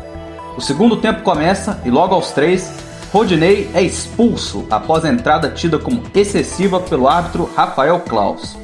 O 0.58 0.62
segundo 0.62 0.98
tempo 0.98 1.22
começa 1.22 1.80
e 1.86 1.92
logo 1.92 2.16
aos 2.16 2.32
três, 2.32 2.74
Rodinei 3.14 3.70
é 3.76 3.82
expulso 3.84 4.66
após 4.72 5.06
a 5.06 5.10
entrada 5.10 5.52
tida 5.52 5.78
como 5.78 6.02
excessiva 6.16 6.80
pelo 6.80 7.08
árbitro 7.08 7.48
Rafael 7.56 8.00
Klaus. 8.00 8.58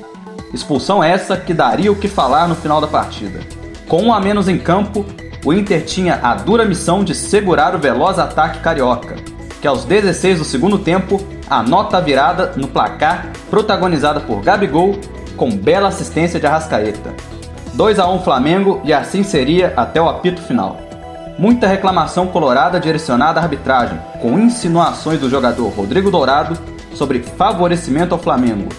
Expulsão 0.52 1.04
essa 1.04 1.38
que 1.38 1.54
daria 1.54 1.92
o 1.92 1.96
que 1.96 2.08
falar 2.08 2.48
no 2.48 2.56
final 2.56 2.82
da 2.82 2.88
partida. 2.88 3.42
Com 3.88 4.02
um 4.02 4.14
a 4.14 4.20
menos 4.20 4.48
em 4.48 4.58
campo, 4.58 5.06
o 5.46 5.54
Inter 5.54 5.86
tinha 5.86 6.20
a 6.24 6.34
dura 6.34 6.66
missão 6.66 7.04
de 7.04 7.14
segurar 7.14 7.76
o 7.76 7.80
veloz 7.80 8.18
ataque 8.18 8.60
carioca, 8.60 9.16
que 9.62 9.68
aos 9.68 9.86
16 9.86 10.40
do 10.40 10.46
segundo 10.46 10.80
tempo 10.80 11.22
anota 11.48 11.98
a 11.98 12.02
virada 12.02 12.54
no 12.56 12.68
placar 12.68 13.32
protagonizada 13.52 14.20
por 14.20 14.42
Gabigol 14.42 14.98
com 15.38 15.52
bela 15.52 15.90
assistência 15.90 16.40
de 16.40 16.48
Arrascaeta. 16.48 17.14
2 17.76 18.00
a 18.00 18.10
1 18.10 18.24
Flamengo 18.24 18.82
e 18.84 18.92
assim 18.92 19.22
seria 19.22 19.74
até 19.78 20.02
o 20.02 20.10
apito 20.10 20.42
final. 20.42 20.93
Muita 21.38 21.68
reclamação 21.68 22.28
colorada 22.28 22.80
direcionada 22.80 23.40
à 23.40 23.44
arbitragem, 23.44 24.00
com 24.22 24.38
insinuações 24.38 25.20
do 25.20 25.30
jogador 25.30 25.68
Rodrigo 25.70 26.12
Dourado 26.12 26.58
sobre 26.94 27.24
favorecimento 27.24 28.14
ao 28.14 28.22
Flamengo 28.22 28.70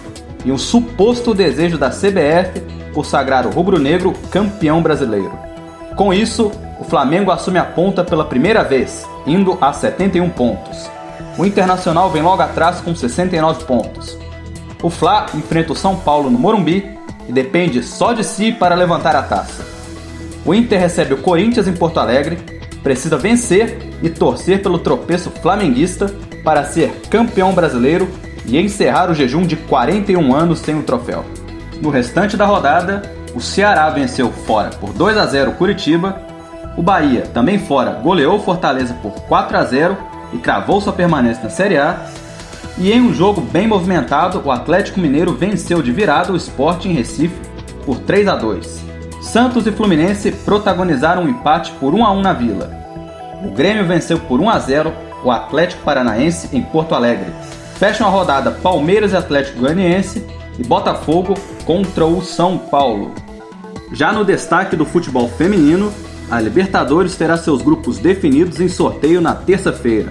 e 0.44 0.52
um 0.52 0.58
suposto 0.58 1.34
desejo 1.34 1.76
da 1.76 1.90
CBF 1.90 2.60
por 2.92 3.04
sagrar 3.04 3.46
o 3.46 3.50
rubro-negro 3.50 4.12
campeão 4.30 4.80
brasileiro. 4.82 5.32
Com 5.96 6.12
isso, 6.12 6.52
o 6.78 6.84
Flamengo 6.84 7.30
assume 7.30 7.58
a 7.58 7.64
ponta 7.64 8.04
pela 8.04 8.24
primeira 8.24 8.62
vez, 8.62 9.04
indo 9.26 9.58
a 9.60 9.72
71 9.72 10.30
pontos. 10.30 10.90
O 11.36 11.44
Internacional 11.44 12.10
vem 12.10 12.22
logo 12.22 12.42
atrás 12.42 12.80
com 12.80 12.94
69 12.94 13.64
pontos. 13.64 14.16
O 14.82 14.90
Fla 14.90 15.26
enfrenta 15.34 15.72
o 15.72 15.76
São 15.76 15.96
Paulo 15.96 16.30
no 16.30 16.38
Morumbi 16.38 16.96
e 17.28 17.32
depende 17.32 17.82
só 17.82 18.12
de 18.12 18.22
si 18.22 18.52
para 18.52 18.74
levantar 18.74 19.16
a 19.16 19.22
taça. 19.22 19.73
O 20.44 20.54
Inter 20.54 20.78
recebe 20.78 21.14
o 21.14 21.18
Corinthians 21.18 21.66
em 21.66 21.72
Porto 21.72 21.98
Alegre, 21.98 22.38
precisa 22.82 23.16
vencer 23.16 23.78
e 24.02 24.10
torcer 24.10 24.62
pelo 24.62 24.78
tropeço 24.78 25.30
flamenguista 25.30 26.12
para 26.44 26.64
ser 26.64 26.90
campeão 27.08 27.52
brasileiro 27.52 28.08
e 28.44 28.58
encerrar 28.58 29.10
o 29.10 29.14
jejum 29.14 29.42
de 29.42 29.56
41 29.56 30.34
anos 30.34 30.58
sem 30.58 30.78
o 30.78 30.82
troféu. 30.82 31.24
No 31.80 31.88
restante 31.88 32.36
da 32.36 32.44
rodada, 32.44 33.02
o 33.34 33.40
Ceará 33.40 33.88
venceu 33.88 34.30
fora 34.30 34.70
por 34.70 34.92
2 34.92 35.16
a 35.16 35.26
0 35.26 35.52
Curitiba, 35.52 36.20
o 36.76 36.82
Bahia, 36.82 37.22
também 37.32 37.58
fora, 37.58 37.92
goleou 37.92 38.38
Fortaleza 38.40 38.94
por 38.94 39.12
4 39.12 39.56
a 39.56 39.64
0 39.64 39.96
e 40.32 40.38
cravou 40.38 40.80
sua 40.80 40.92
permanência 40.92 41.42
na 41.42 41.50
Série 41.50 41.78
A. 41.78 42.04
E 42.76 42.90
em 42.90 43.00
um 43.00 43.14
jogo 43.14 43.40
bem 43.40 43.68
movimentado, 43.68 44.42
o 44.44 44.50
Atlético 44.50 45.00
Mineiro 45.00 45.32
venceu 45.32 45.80
de 45.80 45.92
virada 45.92 46.32
o 46.32 46.36
Sport 46.36 46.86
em 46.86 46.92
Recife 46.92 47.34
por 47.86 48.00
3 48.00 48.26
a 48.26 48.34
2. 48.34 48.83
Santos 49.24 49.66
e 49.66 49.72
Fluminense 49.72 50.30
protagonizaram 50.30 51.24
um 51.24 51.28
empate 51.28 51.72
por 51.80 51.94
1 51.94 52.04
a 52.04 52.12
1 52.12 52.20
na 52.20 52.32
Vila. 52.34 52.70
O 53.42 53.50
Grêmio 53.50 53.86
venceu 53.86 54.18
por 54.18 54.38
1 54.38 54.50
a 54.50 54.58
0 54.58 54.92
o 55.24 55.30
Atlético 55.30 55.82
Paranaense 55.82 56.54
em 56.54 56.62
Porto 56.62 56.94
Alegre. 56.94 57.32
Fecham 57.76 58.06
a 58.06 58.10
rodada 58.10 58.50
Palmeiras 58.50 59.12
e 59.12 59.16
Atlético 59.16 59.60
Goianiense 59.60 60.24
e 60.58 60.62
Botafogo 60.62 61.34
contra 61.64 62.04
o 62.04 62.22
São 62.22 62.58
Paulo. 62.58 63.12
Já 63.92 64.12
no 64.12 64.24
destaque 64.24 64.76
do 64.76 64.84
futebol 64.84 65.26
feminino, 65.28 65.92
a 66.30 66.38
Libertadores 66.38 67.16
terá 67.16 67.36
seus 67.36 67.62
grupos 67.62 67.98
definidos 67.98 68.60
em 68.60 68.68
sorteio 68.68 69.20
na 69.20 69.34
terça-feira. 69.34 70.10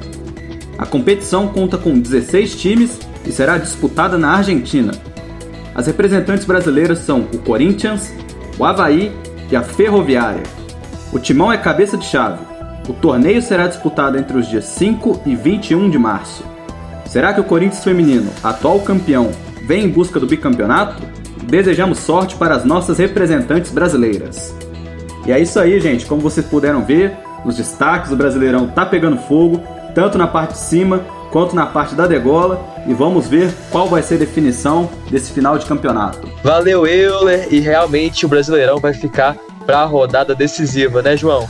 A 0.78 0.86
competição 0.86 1.48
conta 1.48 1.78
com 1.78 1.98
16 1.98 2.56
times 2.56 3.00
e 3.26 3.32
será 3.32 3.58
disputada 3.58 4.18
na 4.18 4.32
Argentina. 4.32 4.92
As 5.76 5.88
representantes 5.88 6.46
brasileiras 6.46 7.00
são 7.00 7.22
o 7.34 7.38
Corinthians, 7.38 8.12
o 8.58 8.66
Havaí 8.66 9.12
e 9.52 9.56
a 9.56 9.62
Ferroviária. 9.62 10.44
O 11.12 11.20
timão 11.20 11.52
é 11.52 11.58
cabeça 11.58 11.98
de 11.98 12.06
chave. 12.06 12.40
O 12.88 12.94
torneio 12.94 13.42
será 13.42 13.68
disputado 13.68 14.18
entre 14.18 14.38
os 14.38 14.48
dias 14.48 14.66
5 14.66 15.22
e 15.26 15.36
21 15.36 15.90
de 15.90 15.98
março. 15.98 16.44
Será 17.06 17.34
que 17.34 17.40
o 17.40 17.44
Corinthians 17.44 17.84
feminino, 17.84 18.32
atual 18.44 18.80
campeão, 18.80 19.32
vem 19.68 19.86
em 19.86 19.90
busca 19.90 20.20
do 20.20 20.26
bicampeonato? 20.26 21.02
Desejamos 21.44 22.00
sorte 22.00 22.36
para 22.36 22.56
as 22.56 22.66
nossas 22.66 22.98
representantes 22.98 23.72
brasileiras. 23.72 24.54
E 25.26 25.32
é 25.32 25.40
isso 25.40 25.60
aí, 25.60 25.80
gente. 25.80 26.06
Como 26.06 26.22
vocês 26.22 26.46
puderam 26.46 26.84
ver, 26.84 27.16
os 27.46 27.56
destaques 27.56 28.10
do 28.10 28.16
Brasileirão 28.16 28.68
tá 28.68 28.86
pegando 28.86 29.18
fogo, 29.18 29.62
tanto 29.94 30.18
na 30.18 30.28
parte 30.28 30.54
de 30.54 30.60
cima 30.60 31.02
quanto 31.34 31.56
na 31.56 31.66
parte 31.66 31.96
da 31.96 32.06
degola. 32.06 32.64
E 32.88 32.94
vamos 32.94 33.28
ver 33.28 33.52
qual 33.72 33.90
vai 33.90 34.04
ser 34.04 34.16
a 34.16 34.20
definição 34.20 34.88
desse 35.10 35.32
final 35.32 35.58
de 35.58 35.66
campeonato. 35.66 36.30
Valeu, 36.44 36.86
Euler. 36.86 37.48
E 37.50 37.60
realmente 37.60 38.26
o 38.26 38.30
Brasileirão 38.30 38.78
vai 38.78 38.94
ficar 38.94 39.36
para 39.66 39.80
a 39.80 39.86
rodada 39.86 40.36
decisiva, 40.36 41.02
né, 41.02 41.18
João? 41.18 41.50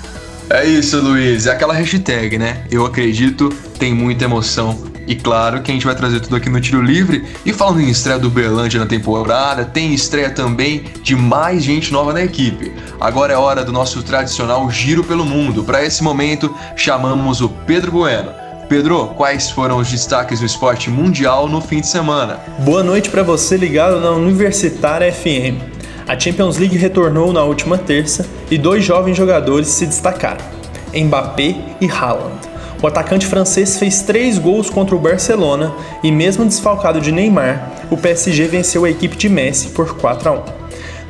É 0.50 0.66
isso, 0.66 1.02
Luiz. 1.02 1.48
É 1.48 1.52
aquela 1.52 1.74
hashtag, 1.74 2.38
né? 2.38 2.64
Eu 2.72 2.86
acredito, 2.86 3.50
tem 3.78 3.94
muita 3.94 4.24
emoção 4.24 4.94
e 5.06 5.16
claro 5.16 5.62
que 5.62 5.72
a 5.72 5.74
gente 5.74 5.86
vai 5.86 5.96
trazer 5.96 6.22
tudo 6.22 6.36
aqui 6.36 6.50
no 6.50 6.62
Tiro 6.62 6.82
Livre. 6.82 7.26
E 7.46 7.52
falando 7.52 7.82
em 7.82 7.90
estreia 7.90 8.20
do 8.20 8.30
Berlândia 8.30 8.80
na 8.80 8.86
temporada, 8.86 9.66
tem 9.66 9.94
estreia 9.94 10.30
também 10.30 10.86
de 11.02 11.16
mais 11.16 11.64
gente 11.64 11.92
nova 11.92 12.14
na 12.14 12.24
equipe. 12.24 12.72
Agora 13.02 13.34
é 13.34 13.38
hora 13.38 13.66
do 13.66 13.72
nosso 13.72 14.02
tradicional 14.04 14.70
giro 14.72 15.04
pelo 15.04 15.26
mundo. 15.26 15.64
Para 15.64 15.84
esse 15.84 16.02
momento, 16.02 16.56
chamamos 16.76 17.42
o 17.42 17.50
Pedro 17.50 17.92
Bueno. 17.92 18.43
Pedro, 18.74 19.10
quais 19.16 19.52
foram 19.52 19.78
os 19.78 19.92
destaques 19.92 20.40
do 20.40 20.48
esporte 20.48 20.90
mundial 20.90 21.48
no 21.48 21.62
fim 21.62 21.80
de 21.80 21.86
semana? 21.86 22.40
Boa 22.58 22.82
noite 22.82 23.08
para 23.08 23.22
você 23.22 23.56
ligado 23.56 24.00
na 24.00 24.10
Universitária 24.10 25.14
FM. 25.14 25.62
A 26.08 26.20
Champions 26.20 26.58
League 26.58 26.76
retornou 26.76 27.32
na 27.32 27.44
última 27.44 27.78
terça 27.78 28.26
e 28.50 28.58
dois 28.58 28.84
jovens 28.84 29.16
jogadores 29.16 29.68
se 29.68 29.86
destacaram: 29.86 30.44
Mbappé 30.92 31.56
e 31.80 31.88
Haaland. 31.88 32.34
O 32.82 32.88
atacante 32.88 33.28
francês 33.28 33.78
fez 33.78 34.02
três 34.02 34.40
gols 34.40 34.72
contra 34.72 34.96
o 34.96 35.00
Barcelona 35.00 35.72
e, 36.02 36.12
mesmo 36.12 36.44
desfalcado 36.44 37.00
de 37.00 37.12
Neymar, 37.12 37.74
o 37.92 37.96
PSG 37.96 38.48
venceu 38.48 38.86
a 38.86 38.90
equipe 38.90 39.16
de 39.16 39.30
Messi 39.30 39.68
por 39.68 39.96
4 39.98 40.30
a 40.30 40.32
1. 40.32 40.44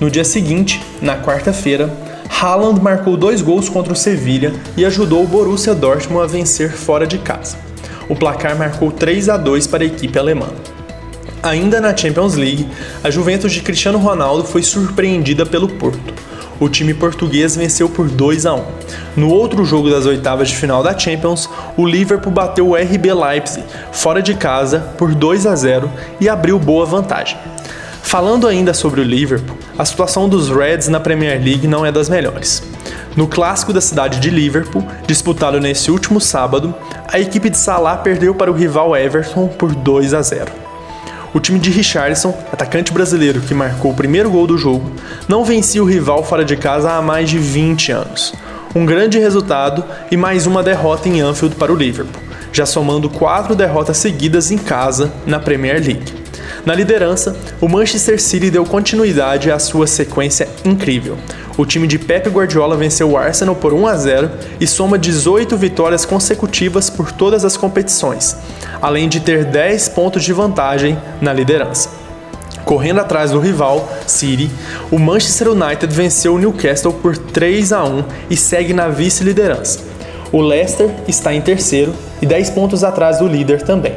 No 0.02 0.12
dia 0.12 0.26
seguinte, 0.26 0.82
na 1.02 1.16
quarta-feira, 1.16 1.90
Haaland 2.42 2.82
marcou 2.82 3.16
dois 3.16 3.42
gols 3.42 3.70
contra 3.70 3.94
o 3.94 3.96
Sevilha 3.96 4.54
e 4.76 4.84
ajudou 4.84 5.24
o 5.24 5.28
Borussia 5.28 5.74
Dortmund 5.74 6.24
a 6.24 6.28
vencer 6.28 6.72
fora 6.72 7.06
de 7.06 7.18
casa. 7.18 7.58
O 8.10 8.16
placar 8.16 8.58
marcou 8.58 8.92
3 8.92 9.30
a 9.30 9.38
2 9.38 9.68
para 9.68 9.84
a 9.84 9.88
equipe 9.88 10.18
alemã. 10.18 10.48
Ainda 11.42 11.80
na 11.80 11.96
Champions 11.96 12.36
League, 12.36 12.68
a 13.04 13.10
Juventus 13.10 13.52
de 13.52 13.62
Cristiano 13.62 13.98
Ronaldo 13.98 14.46
foi 14.46 14.64
surpreendida 14.64 15.46
pelo 15.46 15.70
Porto 15.70 16.14
o 16.60 16.70
time 16.70 16.94
português 16.94 17.56
venceu 17.56 17.90
por 17.90 18.08
2 18.08 18.46
a 18.46 18.54
1. 18.54 18.64
No 19.18 19.30
outro 19.30 19.66
jogo 19.66 19.90
das 19.90 20.06
oitavas 20.06 20.50
de 20.50 20.56
final 20.56 20.82
da 20.82 20.98
Champions, 20.98 21.50
o 21.76 21.86
Liverpool 21.86 22.32
bateu 22.32 22.70
o 22.70 22.76
RB 22.76 23.14
Leipzig 23.14 23.66
fora 23.92 24.22
de 24.22 24.34
casa 24.34 24.80
por 24.98 25.14
2 25.14 25.46
a 25.46 25.56
0 25.56 25.92
e 26.20 26.30
abriu 26.30 26.58
boa 26.58 26.86
vantagem. 26.86 27.38
Falando 28.04 28.48
ainda 28.48 28.76
sobre 28.76 29.02
o 29.02 29.04
Liverpool, 29.04 29.58
a 29.76 29.84
situação 29.84 30.30
dos 30.30 30.48
Reds 30.48 30.88
na 30.88 31.00
Premier 31.00 31.42
League 31.44 31.68
não 31.68 31.84
é 31.84 31.92
das 31.92 32.10
melhores. 32.10 32.62
No 33.16 33.28
clássico 33.28 33.74
da 33.74 33.82
cidade 33.82 34.20
de 34.20 34.30
Liverpool, 34.30 34.86
disputado 35.08 35.60
nesse 35.60 35.90
último 35.90 36.22
sábado, 36.22 36.76
a 37.08 37.20
equipe 37.20 37.50
de 37.50 37.58
Salah 37.58 37.98
perdeu 37.98 38.36
para 38.36 38.52
o 38.52 38.54
rival 38.54 38.96
Everton 38.96 39.48
por 39.48 39.74
2 39.74 40.14
a 40.14 40.22
0. 40.22 40.52
O 41.34 41.40
time 41.40 41.58
de 41.58 41.72
Richardson, 41.72 42.38
atacante 42.52 42.94
brasileiro 42.94 43.42
que 43.42 43.56
marcou 43.56 43.92
o 43.92 43.96
primeiro 43.96 44.30
gol 44.30 44.46
do 44.46 44.60
jogo, 44.60 44.92
não 45.28 45.44
vencia 45.44 45.82
o 45.82 45.88
rival 45.88 46.24
fora 46.24 46.46
de 46.46 46.56
casa 46.56 46.92
há 46.92 47.02
mais 47.02 47.30
de 47.30 47.40
20 47.40 47.92
anos. 47.92 48.34
Um 48.76 48.86
grande 48.86 49.18
resultado 49.18 49.84
e 50.12 50.18
mais 50.18 50.46
uma 50.46 50.62
derrota 50.62 51.10
em 51.10 51.22
Anfield 51.22 51.56
para 51.56 51.74
o 51.74 51.76
Liverpool, 51.76 52.22
já 52.52 52.66
somando 52.66 53.10
quatro 53.10 53.56
derrotas 53.56 53.98
seguidas 53.98 54.52
em 54.52 54.58
casa 54.58 55.12
na 55.26 55.40
Premier 55.40 55.82
League. 55.84 56.23
Na 56.66 56.74
liderança, 56.74 57.36
o 57.60 57.68
Manchester 57.68 58.22
City 58.22 58.50
deu 58.50 58.64
continuidade 58.64 59.52
à 59.52 59.60
sua 59.60 59.86
sequência 59.86 60.48
incrível. 60.64 61.18
O 61.58 61.66
time 61.66 61.86
de 61.86 62.00
Pep 62.00 62.30
Guardiola 62.30 62.78
venceu 62.78 63.12
o 63.12 63.18
Arsenal 63.18 63.54
por 63.54 63.74
1 63.74 63.86
a 63.86 63.98
0 63.98 64.32
e 64.62 64.66
soma 64.66 64.98
18 64.98 65.58
vitórias 65.58 66.06
consecutivas 66.06 66.90
por 66.90 67.12
todas 67.12 67.44
as 67.44 67.58
competições, 67.58 68.38
além 68.82 69.10
de 69.10 69.20
ter 69.20 69.44
10 69.44 69.90
pontos 69.90 70.24
de 70.24 70.32
vantagem 70.32 70.98
na 71.22 71.34
liderança. 71.34 71.90
Correndo 72.64 73.02
atrás 73.02 73.32
do 73.32 73.42
rival, 73.42 73.92
City, 74.08 74.50
o 74.90 74.98
Manchester 74.98 75.50
United 75.50 75.94
venceu 75.94 76.36
o 76.36 76.40
Newcastle 76.40 76.94
por 76.94 77.18
3 77.18 77.74
a 77.74 77.84
1 77.84 78.04
e 78.30 78.38
segue 78.38 78.74
na 78.74 78.88
vice-liderança. 78.88 79.80
O 80.32 80.40
Leicester 80.40 80.90
está 81.10 81.34
em 81.34 81.42
terceiro 81.42 81.94
e 82.22 82.26
10 82.26 82.52
pontos 82.52 82.86
atrás 82.86 83.20
do 83.20 83.28
líder 83.28 83.64
também. 83.64 83.94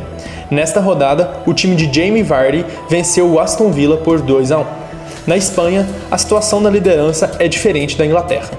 Nesta 0.50 0.80
rodada, 0.80 1.40
o 1.44 1.52
time 1.52 1.74
de 1.74 1.92
Jamie 1.92 2.22
Vardy 2.22 2.64
venceu 2.88 3.26
o 3.28 3.40
Aston 3.40 3.70
Villa 3.70 3.96
por 3.96 4.20
2 4.20 4.52
a 4.52 4.58
1. 4.58 4.64
Na 5.26 5.36
Espanha, 5.36 5.86
a 6.08 6.16
situação 6.16 6.60
na 6.60 6.70
liderança 6.70 7.32
é 7.40 7.48
diferente 7.48 7.96
da 7.96 8.06
Inglaterra. 8.06 8.50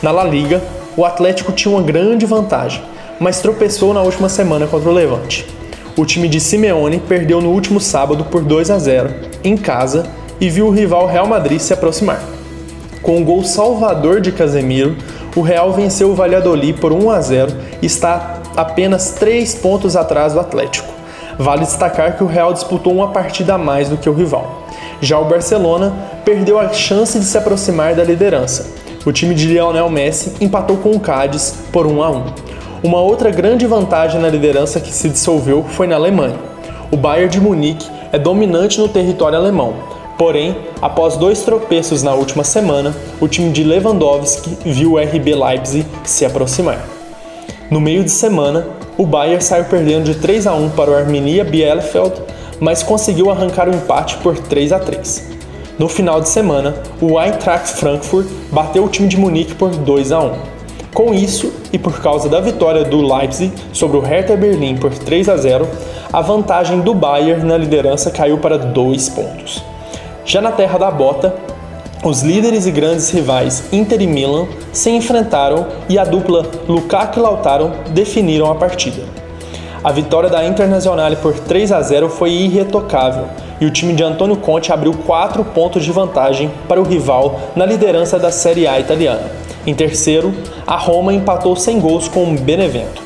Na 0.00 0.12
La 0.12 0.22
Liga, 0.22 0.62
o 0.96 1.04
Atlético 1.04 1.50
tinha 1.50 1.74
uma 1.74 1.82
grande 1.82 2.24
vantagem, 2.26 2.80
mas 3.18 3.40
tropeçou 3.40 3.92
na 3.92 4.02
última 4.02 4.28
semana 4.28 4.68
contra 4.68 4.88
o 4.88 4.92
Levante. 4.92 5.44
O 5.96 6.06
time 6.06 6.28
de 6.28 6.38
Simeone 6.38 7.00
perdeu 7.00 7.40
no 7.40 7.50
último 7.50 7.80
sábado 7.80 8.24
por 8.24 8.42
2 8.42 8.70
a 8.70 8.78
0 8.78 9.10
em 9.42 9.56
casa 9.56 10.06
e 10.40 10.48
viu 10.48 10.68
o 10.68 10.70
rival 10.70 11.06
Real 11.06 11.26
Madrid 11.26 11.58
se 11.58 11.72
aproximar. 11.72 12.22
Com 13.02 13.20
o 13.20 13.24
gol 13.24 13.42
salvador 13.42 14.20
de 14.20 14.30
Casemiro, 14.30 14.96
o 15.34 15.40
Real 15.40 15.72
venceu 15.72 16.10
o 16.10 16.14
Valladolid 16.14 16.78
por 16.78 16.92
1 16.92 17.10
a 17.10 17.20
0 17.20 17.52
e 17.82 17.86
está 17.86 18.40
apenas 18.56 19.10
3 19.18 19.56
pontos 19.56 19.96
atrás 19.96 20.34
do 20.34 20.40
Atlético. 20.40 21.01
Vale 21.42 21.64
destacar 21.64 22.16
que 22.16 22.22
o 22.22 22.28
Real 22.28 22.52
disputou 22.52 22.92
uma 22.92 23.08
partida 23.08 23.54
a 23.54 23.58
mais 23.58 23.88
do 23.88 23.96
que 23.96 24.08
o 24.08 24.12
rival. 24.12 24.62
Já 25.00 25.18
o 25.18 25.24
Barcelona 25.24 25.92
perdeu 26.24 26.56
a 26.56 26.68
chance 26.68 27.18
de 27.18 27.24
se 27.24 27.36
aproximar 27.36 27.96
da 27.96 28.04
liderança. 28.04 28.64
O 29.04 29.10
time 29.10 29.34
de 29.34 29.48
Lionel 29.48 29.90
Messi 29.90 30.34
empatou 30.40 30.76
com 30.76 30.92
o 30.92 31.00
Cádiz 31.00 31.64
por 31.72 31.84
1 31.84 32.00
a 32.00 32.10
1. 32.10 32.24
Uma 32.84 33.00
outra 33.00 33.28
grande 33.32 33.66
vantagem 33.66 34.20
na 34.20 34.28
liderança 34.28 34.78
que 34.78 34.92
se 34.92 35.08
dissolveu 35.08 35.64
foi 35.64 35.88
na 35.88 35.96
Alemanha. 35.96 36.36
O 36.92 36.96
Bayern 36.96 37.28
de 37.28 37.40
Munique 37.40 37.90
é 38.12 38.20
dominante 38.20 38.78
no 38.78 38.88
território 38.88 39.36
alemão. 39.36 39.74
Porém, 40.16 40.56
após 40.80 41.16
dois 41.16 41.42
tropeços 41.42 42.04
na 42.04 42.14
última 42.14 42.44
semana, 42.44 42.94
o 43.20 43.26
time 43.26 43.50
de 43.50 43.64
Lewandowski 43.64 44.56
viu 44.64 44.92
o 44.92 44.96
RB 44.96 45.34
Leipzig 45.34 45.88
se 46.04 46.24
aproximar. 46.24 46.86
No 47.68 47.80
meio 47.80 48.04
de 48.04 48.12
semana, 48.12 48.64
o 48.96 49.06
Bayern 49.06 49.42
saiu 49.42 49.64
perdendo 49.64 50.04
de 50.04 50.14
3 50.16 50.46
a 50.46 50.54
1 50.54 50.70
para 50.70 50.90
o 50.90 50.94
Arminia 50.94 51.44
Bielefeld, 51.44 52.12
mas 52.60 52.82
conseguiu 52.82 53.30
arrancar 53.30 53.68
o 53.68 53.74
empate 53.74 54.16
por 54.18 54.38
3 54.38 54.72
a 54.72 54.78
3. 54.78 55.30
No 55.78 55.88
final 55.88 56.20
de 56.20 56.28
semana, 56.28 56.74
o 57.00 57.20
Eintracht 57.20 57.76
Frankfurt 57.76 58.26
bateu 58.50 58.84
o 58.84 58.88
time 58.88 59.08
de 59.08 59.16
Munique 59.16 59.54
por 59.54 59.70
2 59.70 60.12
a 60.12 60.20
1. 60.20 60.32
Com 60.92 61.14
isso, 61.14 61.52
e 61.72 61.78
por 61.78 62.00
causa 62.02 62.28
da 62.28 62.38
vitória 62.38 62.84
do 62.84 63.00
Leipzig 63.00 63.52
sobre 63.72 63.96
o 63.96 64.00
Hertha 64.00 64.36
Berlim 64.36 64.76
por 64.76 64.92
3 64.92 65.28
a 65.30 65.36
0, 65.36 65.66
a 66.12 66.20
vantagem 66.20 66.80
do 66.80 66.94
Bayern 66.94 67.44
na 67.44 67.56
liderança 67.56 68.10
caiu 68.10 68.36
para 68.38 68.58
2 68.58 69.08
pontos. 69.08 69.64
Já 70.24 70.42
na 70.42 70.52
terra 70.52 70.78
da 70.78 70.90
bota, 70.90 71.34
os 72.02 72.20
líderes 72.22 72.66
e 72.66 72.70
grandes 72.72 73.10
rivais 73.10 73.62
Inter 73.72 74.02
e 74.02 74.06
Milan 74.08 74.46
se 74.72 74.90
enfrentaram 74.90 75.66
e 75.88 75.98
a 75.98 76.04
dupla 76.04 76.44
Lukaku 76.68 77.20
e 77.20 77.22
Lautaro 77.22 77.70
definiram 77.90 78.50
a 78.50 78.56
partida. 78.56 79.02
A 79.84 79.92
vitória 79.92 80.28
da 80.28 80.44
Internazionale 80.44 81.16
por 81.16 81.38
3 81.38 81.70
a 81.70 81.80
0 81.80 82.08
foi 82.08 82.32
irretocável 82.32 83.26
e 83.60 83.66
o 83.66 83.70
time 83.70 83.94
de 83.94 84.02
Antônio 84.02 84.36
Conte 84.36 84.72
abriu 84.72 84.92
4 84.92 85.44
pontos 85.44 85.84
de 85.84 85.92
vantagem 85.92 86.50
para 86.68 86.80
o 86.80 86.84
rival 86.84 87.40
na 87.54 87.64
liderança 87.64 88.18
da 88.18 88.32
Série 88.32 88.66
A 88.66 88.80
italiana. 88.80 89.30
Em 89.64 89.74
terceiro, 89.74 90.34
a 90.66 90.76
Roma 90.76 91.12
empatou 91.12 91.54
sem 91.54 91.78
gols 91.78 92.08
com 92.08 92.24
o 92.24 92.36
Benevento. 92.36 93.00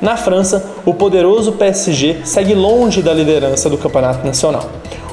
Na 0.00 0.16
França, 0.16 0.70
o 0.84 0.94
poderoso 0.94 1.52
PSG 1.52 2.22
segue 2.24 2.54
longe 2.54 3.02
da 3.02 3.12
liderança 3.12 3.70
do 3.70 3.78
Campeonato 3.78 4.26
Nacional. 4.26 4.64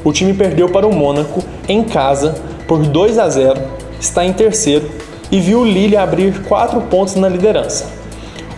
O 0.04 0.12
time 0.12 0.34
perdeu 0.34 0.70
para 0.70 0.88
o 0.88 0.96
Mônaco 0.96 1.44
em 1.68 1.84
casa 1.84 2.36
por 2.68 2.80
2 2.80 3.18
a 3.18 3.30
0, 3.30 3.60
está 4.00 4.26
em 4.26 4.34
terceiro 4.34 4.90
e 5.32 5.40
viu 5.40 5.62
o 5.62 5.66
Lille 5.66 5.98
abrir 5.98 6.44
4 6.44 6.82
pontos 6.82 7.16
na 7.16 7.30
liderança. 7.30 7.86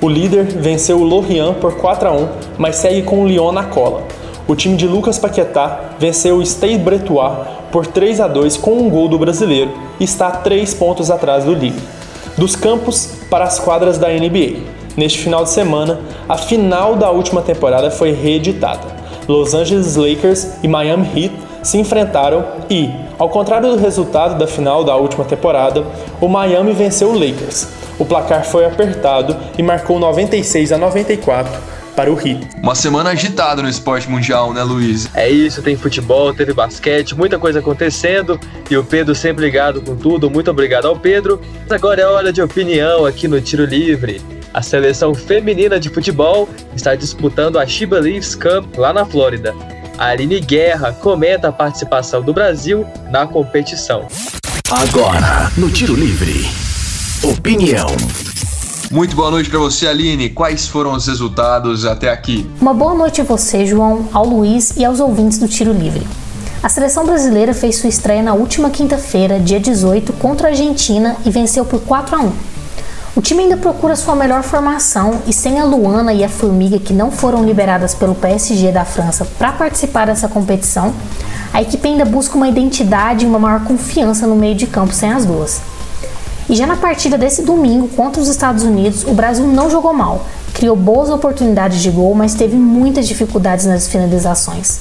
O 0.01 0.07
líder 0.07 0.45
venceu 0.45 0.99
o 0.99 1.03
Lorient 1.03 1.55
por 1.55 1.75
4 1.75 2.07
a 2.07 2.11
1, 2.13 2.27
mas 2.57 2.77
segue 2.77 3.03
com 3.03 3.23
o 3.23 3.27
Lyon 3.27 3.51
na 3.51 3.65
cola. 3.65 4.03
O 4.47 4.55
time 4.55 4.75
de 4.75 4.87
Lucas 4.87 5.19
Paquetá 5.19 5.91
venceu 5.99 6.37
o 6.37 6.45
Stade 6.45 6.77
Bretois 6.77 7.33
por 7.71 7.85
3 7.85 8.21
a 8.21 8.27
2 8.27 8.57
com 8.57 8.71
um 8.71 8.89
gol 8.89 9.07
do 9.07 9.19
brasileiro 9.19 9.71
e 9.99 10.03
está 10.03 10.31
3 10.31 10.73
pontos 10.73 11.11
atrás 11.11 11.43
do 11.43 11.53
Lille. 11.53 11.79
Dos 12.37 12.55
campos 12.55 13.13
para 13.29 13.43
as 13.43 13.59
quadras 13.59 13.97
da 13.97 14.07
NBA. 14.07 14.61
Neste 14.95 15.19
final 15.19 15.43
de 15.43 15.51
semana, 15.51 15.99
a 16.27 16.37
final 16.37 16.95
da 16.95 17.11
última 17.11 17.41
temporada 17.41 17.91
foi 17.91 18.11
reeditada. 18.11 18.87
Los 19.27 19.53
Angeles 19.53 19.95
Lakers 19.95 20.47
e 20.63 20.67
Miami 20.67 21.07
Heat 21.15 21.33
se 21.63 21.77
enfrentaram 21.77 22.45
e, 22.69 22.91
ao 23.17 23.29
contrário 23.29 23.69
do 23.69 23.77
resultado 23.77 24.37
da 24.37 24.47
final 24.47 24.83
da 24.83 24.95
última 24.95 25.25
temporada, 25.25 25.85
o 26.19 26.27
Miami 26.27 26.73
venceu 26.73 27.09
o 27.09 27.13
Lakers. 27.13 27.67
O 27.97 28.05
placar 28.05 28.45
foi 28.45 28.65
apertado 28.65 29.35
e 29.57 29.63
marcou 29.63 29.99
96 29.99 30.71
a 30.71 30.77
94 30.77 31.51
para 31.99 32.09
o 32.09 32.15
Heat. 32.15 32.47
Uma 32.63 32.75
semana 32.75 33.09
agitada 33.09 33.61
no 33.61 33.67
esporte 33.67 34.09
mundial, 34.09 34.53
né, 34.53 34.63
Luiz? 34.63 35.09
É 35.13 35.29
isso, 35.29 35.61
tem 35.61 35.75
futebol, 35.75 36.33
teve 36.33 36.53
basquete, 36.53 37.13
muita 37.13 37.37
coisa 37.37 37.59
acontecendo 37.59 38.39
e 38.69 38.77
o 38.77 38.83
Pedro 38.85 39.13
sempre 39.13 39.43
ligado 39.43 39.81
com 39.81 39.97
tudo. 39.97 40.29
Muito 40.29 40.49
obrigado 40.49 40.87
ao 40.87 40.97
Pedro. 40.97 41.41
Agora 41.69 42.01
é 42.01 42.05
hora 42.05 42.31
de 42.31 42.41
opinião 42.41 43.05
aqui 43.05 43.27
no 43.27 43.41
Tiro 43.41 43.65
Livre. 43.65 44.21
A 44.53 44.61
seleção 44.61 45.13
feminina 45.13 45.77
de 45.77 45.89
futebol 45.89 46.47
está 46.73 46.95
disputando 46.95 47.59
a 47.59 47.65
Chiba 47.65 47.99
Leaves 47.99 48.33
Cup 48.33 48.77
lá 48.77 48.93
na 48.93 49.05
Flórida. 49.05 49.53
Aline 49.99 50.39
Guerra 50.39 50.93
comenta 50.93 51.49
a 51.49 51.51
participação 51.51 52.21
do 52.21 52.31
Brasil 52.31 52.85
na 53.11 53.27
competição. 53.27 54.07
Agora, 54.71 55.51
no 55.57 55.69
Tiro 55.69 55.93
Livre, 55.93 56.49
opinião. 57.21 57.87
Muito 58.89 59.13
boa 59.13 59.29
noite 59.29 59.49
para 59.49 59.59
você, 59.59 59.87
Aline. 59.87 60.29
Quais 60.29 60.69
foram 60.69 60.93
os 60.93 61.05
resultados 61.05 61.83
até 61.83 62.09
aqui? 62.09 62.49
Uma 62.61 62.73
boa 62.73 62.93
noite 62.93 63.19
a 63.19 63.25
você, 63.25 63.65
João, 63.65 64.07
ao 64.13 64.25
Luiz 64.25 64.77
e 64.77 64.85
aos 64.85 65.01
ouvintes 65.01 65.37
do 65.37 65.49
Tiro 65.49 65.73
Livre. 65.73 66.07
A 66.63 66.69
seleção 66.69 67.05
brasileira 67.05 67.53
fez 67.53 67.75
sua 67.75 67.89
estreia 67.89 68.23
na 68.23 68.33
última 68.33 68.69
quinta-feira, 68.69 69.37
dia 69.37 69.59
18, 69.59 70.13
contra 70.13 70.47
a 70.47 70.51
Argentina 70.51 71.17
e 71.25 71.29
venceu 71.29 71.65
por 71.65 71.81
4 71.81 72.15
a 72.15 72.19
1. 72.19 72.31
O 73.19 73.21
time 73.21 73.43
ainda 73.43 73.57
procura 73.57 73.97
sua 73.97 74.15
melhor 74.15 74.43
formação 74.43 75.19
e 75.27 75.33
sem 75.33 75.59
a 75.59 75.65
Luana 75.65 76.13
e 76.13 76.23
a 76.23 76.29
Formiga 76.29 76.79
que 76.79 76.93
não 76.93 77.11
foram 77.11 77.43
liberadas 77.43 77.93
pelo 77.93 78.15
PSG 78.15 78.71
da 78.71 78.85
França 78.85 79.27
para 79.37 79.51
participar 79.51 80.05
dessa 80.05 80.29
competição, 80.29 80.93
a 81.51 81.61
equipe 81.61 81.85
ainda 81.85 82.05
busca 82.05 82.37
uma 82.37 82.47
identidade 82.47 83.25
e 83.25 83.27
uma 83.27 83.37
maior 83.37 83.65
confiança 83.65 84.25
no 84.25 84.37
meio 84.37 84.55
de 84.55 84.67
campo 84.67 84.93
sem 84.93 85.11
as 85.11 85.25
duas. 85.25 85.59
E 86.49 86.55
já 86.55 86.65
na 86.65 86.77
partida 86.77 87.17
desse 87.17 87.41
domingo 87.41 87.89
contra 87.89 88.21
os 88.21 88.29
Estados 88.29 88.63
Unidos, 88.63 89.03
o 89.03 89.13
Brasil 89.13 89.45
não 89.45 89.69
jogou 89.69 89.93
mal, 89.93 90.25
criou 90.53 90.77
boas 90.77 91.09
oportunidades 91.09 91.81
de 91.81 91.91
gol, 91.91 92.15
mas 92.15 92.35
teve 92.35 92.55
muitas 92.55 93.05
dificuldades 93.05 93.65
nas 93.65 93.85
finalizações. 93.85 94.79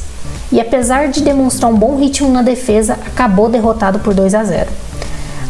E 0.52 0.60
apesar 0.60 1.08
de 1.08 1.22
demonstrar 1.22 1.72
um 1.72 1.76
bom 1.76 1.96
ritmo 1.96 2.30
na 2.30 2.42
defesa, 2.42 3.00
acabou 3.04 3.48
derrotado 3.48 3.98
por 3.98 4.14
2 4.14 4.32
a 4.32 4.44
0. 4.44 4.87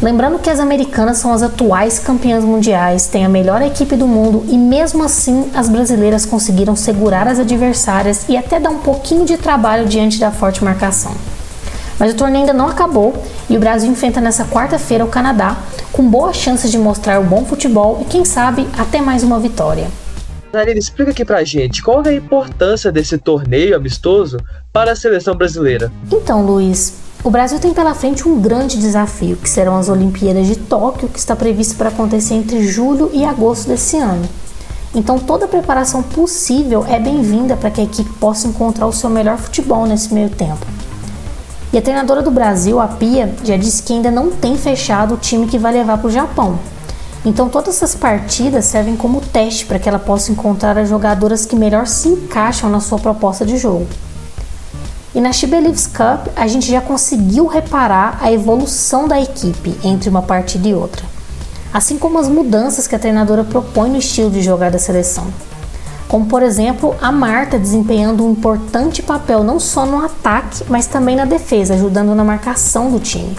Lembrando 0.01 0.39
que 0.39 0.49
as 0.49 0.61
americanas 0.61 1.17
são 1.17 1.33
as 1.33 1.43
atuais 1.43 1.99
campeãs 1.99 2.45
mundiais, 2.45 3.07
têm 3.07 3.25
a 3.25 3.29
melhor 3.29 3.61
equipe 3.61 3.97
do 3.97 4.07
mundo 4.07 4.45
e 4.47 4.57
mesmo 4.57 5.03
assim 5.03 5.51
as 5.53 5.67
brasileiras 5.67 6.25
conseguiram 6.25 6.73
segurar 6.73 7.27
as 7.27 7.37
adversárias 7.37 8.23
e 8.29 8.37
até 8.37 8.61
dar 8.61 8.69
um 8.69 8.79
pouquinho 8.79 9.25
de 9.25 9.35
trabalho 9.35 9.85
diante 9.85 10.17
da 10.17 10.31
forte 10.31 10.63
marcação. 10.63 11.11
Mas 11.99 12.13
o 12.13 12.15
torneio 12.15 12.45
ainda 12.45 12.53
não 12.53 12.69
acabou 12.69 13.13
e 13.49 13.57
o 13.57 13.59
Brasil 13.59 13.91
enfrenta 13.91 14.21
nessa 14.21 14.45
quarta-feira 14.45 15.03
o 15.03 15.09
Canadá, 15.09 15.57
com 15.91 16.09
boas 16.09 16.37
chances 16.37 16.71
de 16.71 16.77
mostrar 16.77 17.19
o 17.19 17.25
bom 17.25 17.43
futebol 17.43 17.99
e 18.01 18.05
quem 18.05 18.23
sabe 18.23 18.65
até 18.77 19.01
mais 19.01 19.21
uma 19.21 19.37
vitória. 19.37 19.87
Narina, 20.53 20.79
explica 20.79 21.11
aqui 21.11 21.25
pra 21.25 21.43
gente 21.43 21.83
qual 21.83 22.01
é 22.05 22.09
a 22.09 22.13
importância 22.13 22.89
desse 22.89 23.17
torneio 23.17 23.75
amistoso 23.75 24.37
para 24.71 24.93
a 24.93 24.95
seleção 24.95 25.35
brasileira. 25.35 25.91
Então, 26.09 26.41
Luiz, 26.41 27.08
o 27.21 27.29
Brasil 27.29 27.59
tem 27.59 27.73
pela 27.73 27.93
frente 27.93 28.25
um 28.27 28.39
grande 28.39 28.77
desafio, 28.77 29.35
que 29.35 29.49
serão 29.49 29.75
as 29.75 29.89
Olimpíadas 29.89 30.47
de 30.47 30.55
Tóquio, 30.55 31.09
que 31.09 31.19
está 31.19 31.35
previsto 31.35 31.75
para 31.75 31.89
acontecer 31.89 32.33
entre 32.33 32.65
julho 32.65 33.09
e 33.13 33.25
agosto 33.25 33.67
desse 33.67 33.97
ano. 33.97 34.27
Então, 34.95 35.19
toda 35.19 35.43
a 35.43 35.47
preparação 35.47 36.01
possível 36.01 36.85
é 36.87 36.97
bem-vinda 36.97 37.57
para 37.57 37.69
que 37.69 37.81
a 37.81 37.83
equipe 37.83 38.09
possa 38.13 38.47
encontrar 38.47 38.87
o 38.87 38.93
seu 38.93 39.09
melhor 39.09 39.37
futebol 39.37 39.85
nesse 39.85 40.13
meio 40.13 40.29
tempo. 40.29 40.65
E 41.73 41.77
a 41.77 41.81
treinadora 41.81 42.21
do 42.21 42.31
Brasil, 42.31 42.79
a 42.79 42.87
Pia, 42.87 43.35
já 43.43 43.57
disse 43.57 43.83
que 43.83 43.93
ainda 43.93 44.09
não 44.09 44.31
tem 44.31 44.57
fechado 44.57 45.15
o 45.15 45.17
time 45.17 45.45
que 45.45 45.59
vai 45.59 45.73
levar 45.73 45.97
para 45.97 46.07
o 46.07 46.11
Japão. 46.11 46.57
Então 47.25 47.49
todas 47.49 47.75
essas 47.75 47.93
partidas 47.93 48.63
servem 48.65 48.95
como 48.95 49.19
teste 49.19 49.65
para 49.65 49.77
que 49.77 49.89
ela 49.89 49.99
possa 49.99 50.31
encontrar 50.31 50.77
as 50.77 50.87
jogadoras 50.87 51.45
que 51.45 51.55
melhor 51.55 51.85
se 51.85 52.07
encaixam 52.07 52.69
na 52.69 52.79
sua 52.79 52.97
proposta 52.97 53.45
de 53.45 53.57
jogo. 53.57 53.85
E 55.13 55.19
na 55.19 55.33
She 55.33 55.47
Believes 55.47 55.87
Cup 55.87 56.27
a 56.35 56.47
gente 56.47 56.69
já 56.69 56.81
conseguiu 56.81 57.47
reparar 57.47 58.19
a 58.21 58.31
evolução 58.31 59.07
da 59.07 59.19
equipe 59.19 59.75
entre 59.83 60.09
uma 60.09 60.21
partida 60.21 60.67
e 60.67 60.73
outra, 60.73 61.03
assim 61.73 61.97
como 61.97 62.19
as 62.19 62.29
mudanças 62.29 62.87
que 62.87 62.95
a 62.95 62.99
treinadora 62.99 63.43
propõe 63.43 63.89
no 63.89 63.97
estilo 63.97 64.29
de 64.29 64.41
jogar 64.41 64.69
da 64.69 64.77
seleção. 64.77 65.25
Como 66.07 66.25
por 66.25 66.43
exemplo 66.43 66.95
a 67.01 67.11
Marta 67.11 67.57
desempenhando 67.57 68.23
um 68.23 68.31
importante 68.31 69.01
papel 69.01 69.43
não 69.43 69.59
só 69.59 69.85
no 69.85 70.03
ataque, 70.03 70.63
mas 70.69 70.85
também 70.85 71.15
na 71.15 71.25
defesa, 71.25 71.73
ajudando 71.73 72.13
na 72.13 72.23
marcação 72.23 72.91
do 72.91 72.99
time 72.99 73.35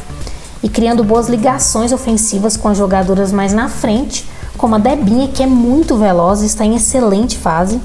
e 0.62 0.68
criando 0.68 1.04
boas 1.04 1.28
ligações 1.28 1.92
ofensivas 1.92 2.56
com 2.56 2.68
as 2.68 2.76
jogadoras 2.76 3.32
mais 3.32 3.52
na 3.52 3.68
frente, 3.68 4.28
como 4.58 4.74
a 4.74 4.78
Debinha, 4.78 5.28
que 5.28 5.42
é 5.42 5.46
muito 5.46 5.96
veloz 5.96 6.42
e 6.42 6.46
está 6.46 6.64
em 6.64 6.76
excelente 6.76 7.38
fase, 7.38 7.80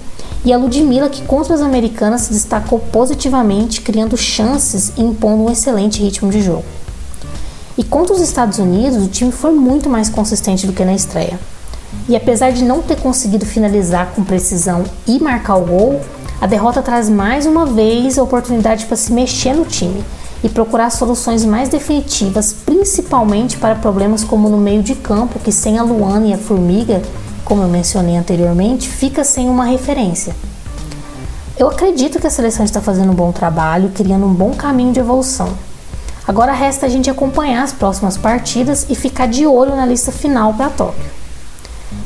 e 0.45 0.53
a 0.53 0.57
Ludmilla, 0.57 1.09
que 1.09 1.23
contra 1.23 1.55
as 1.55 1.61
americanas 1.61 2.21
se 2.21 2.33
destacou 2.33 2.79
positivamente, 2.79 3.81
criando 3.81 4.15
chances 4.15 4.93
e 4.95 5.01
impondo 5.01 5.43
um 5.43 5.51
excelente 5.51 6.01
ritmo 6.01 6.29
de 6.29 6.39
jogo. 6.39 6.63
E 7.75 7.83
contra 7.83 8.13
os 8.13 8.21
Estados 8.21 8.59
Unidos, 8.59 9.03
o 9.03 9.09
time 9.09 9.31
foi 9.31 9.51
muito 9.51 9.89
mais 9.89 10.07
consistente 10.07 10.67
do 10.67 10.71
que 10.71 10.85
na 10.85 10.93
estreia. 10.93 11.39
E 12.07 12.15
apesar 12.15 12.51
de 12.51 12.63
não 12.63 12.81
ter 12.83 12.97
conseguido 12.97 13.45
finalizar 13.45 14.11
com 14.15 14.23
precisão 14.23 14.83
e 15.07 15.19
marcar 15.19 15.55
o 15.55 15.65
gol, 15.65 16.01
a 16.39 16.45
derrota 16.45 16.81
traz 16.81 17.09
mais 17.09 17.47
uma 17.47 17.65
vez 17.65 18.19
a 18.19 18.23
oportunidade 18.23 18.85
para 18.85 18.95
se 18.95 19.11
mexer 19.11 19.53
no 19.53 19.65
time 19.65 20.03
e 20.43 20.49
procurar 20.49 20.91
soluções 20.91 21.43
mais 21.43 21.69
definitivas, 21.69 22.53
principalmente 22.53 23.57
para 23.57 23.73
problemas 23.73 24.23
como 24.23 24.47
no 24.47 24.57
meio 24.57 24.83
de 24.83 24.93
campo, 24.93 25.39
que 25.39 25.51
sem 25.51 25.79
a 25.79 25.83
Luana 25.83 26.27
e 26.27 26.33
a 26.33 26.37
Formiga, 26.37 27.01
como 27.45 27.61
eu 27.61 27.69
mencionei 27.69 28.17
anteriormente, 28.17 28.89
fica 28.89 29.23
sem 29.23 29.47
uma 29.47 29.65
referência. 29.65 30.35
Eu 31.57 31.69
acredito 31.69 32.19
que 32.19 32.27
a 32.27 32.29
seleção 32.29 32.65
está 32.65 32.81
fazendo 32.81 33.11
um 33.11 33.15
bom 33.15 33.31
trabalho, 33.31 33.91
criando 33.93 34.25
um 34.25 34.33
bom 34.33 34.53
caminho 34.53 34.91
de 34.91 34.99
evolução. 34.99 35.53
Agora 36.27 36.51
resta 36.51 36.87
a 36.87 36.89
gente 36.89 37.09
acompanhar 37.09 37.63
as 37.63 37.71
próximas 37.71 38.17
partidas 38.17 38.87
e 38.89 38.95
ficar 38.95 39.27
de 39.27 39.45
olho 39.45 39.75
na 39.75 39.85
lista 39.85 40.11
final 40.11 40.53
para 40.55 40.71
Tóquio. 40.71 41.05